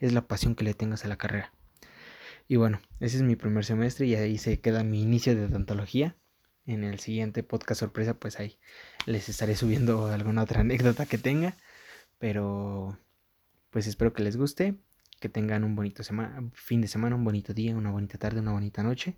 es 0.00 0.12
la 0.12 0.26
pasión 0.26 0.54
que 0.54 0.64
le 0.64 0.74
tengas 0.74 1.04
a 1.04 1.08
la 1.08 1.16
carrera. 1.16 1.52
Y 2.48 2.56
bueno, 2.56 2.80
ese 3.00 3.18
es 3.18 3.22
mi 3.22 3.36
primer 3.36 3.64
semestre 3.64 4.06
y 4.06 4.14
ahí 4.14 4.38
se 4.38 4.60
queda 4.60 4.82
mi 4.82 5.02
inicio 5.02 5.36
de 5.36 5.44
odontología. 5.44 6.16
En 6.66 6.84
el 6.84 6.98
siguiente 6.98 7.42
podcast 7.42 7.80
sorpresa, 7.80 8.14
pues 8.14 8.38
ahí 8.40 8.58
les 9.06 9.28
estaré 9.28 9.54
subiendo 9.56 10.06
alguna 10.12 10.42
otra 10.42 10.60
anécdota 10.60 11.06
que 11.06 11.18
tenga. 11.18 11.56
Pero 12.18 12.98
pues 13.70 13.86
espero 13.86 14.12
que 14.12 14.22
les 14.22 14.36
guste, 14.36 14.76
que 15.20 15.28
tengan 15.28 15.64
un 15.64 15.76
bonito 15.76 16.02
fin 16.54 16.80
de 16.80 16.88
semana, 16.88 17.16
un 17.16 17.24
bonito 17.24 17.52
día, 17.52 17.76
una 17.76 17.90
bonita 17.90 18.18
tarde, 18.18 18.40
una 18.40 18.52
bonita 18.52 18.82
noche. 18.82 19.16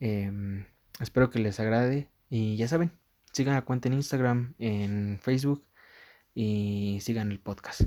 Em, 0.00 0.64
espero 1.00 1.30
que 1.30 1.40
les 1.40 1.58
agrade 1.60 2.08
y 2.30 2.56
ya 2.56 2.68
saben, 2.68 2.92
sigan 3.32 3.54
la 3.54 3.62
cuenta 3.62 3.88
en 3.88 3.94
Instagram, 3.94 4.54
en 4.58 5.18
Facebook 5.20 5.66
y 6.34 6.98
sigan 7.00 7.32
el 7.32 7.40
podcast. 7.40 7.82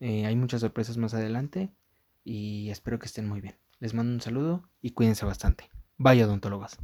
Eh, 0.00 0.26
hay 0.26 0.36
muchas 0.36 0.60
sorpresas 0.60 0.96
más 0.96 1.14
adelante 1.14 1.72
y 2.24 2.70
espero 2.70 2.98
que 2.98 3.06
estén 3.06 3.28
muy 3.28 3.40
bien. 3.40 3.56
Les 3.80 3.94
mando 3.94 4.12
un 4.12 4.20
saludo 4.20 4.68
y 4.80 4.90
cuídense 4.90 5.24
bastante. 5.24 5.70
Vaya 5.96 6.26
odontólogos. 6.26 6.78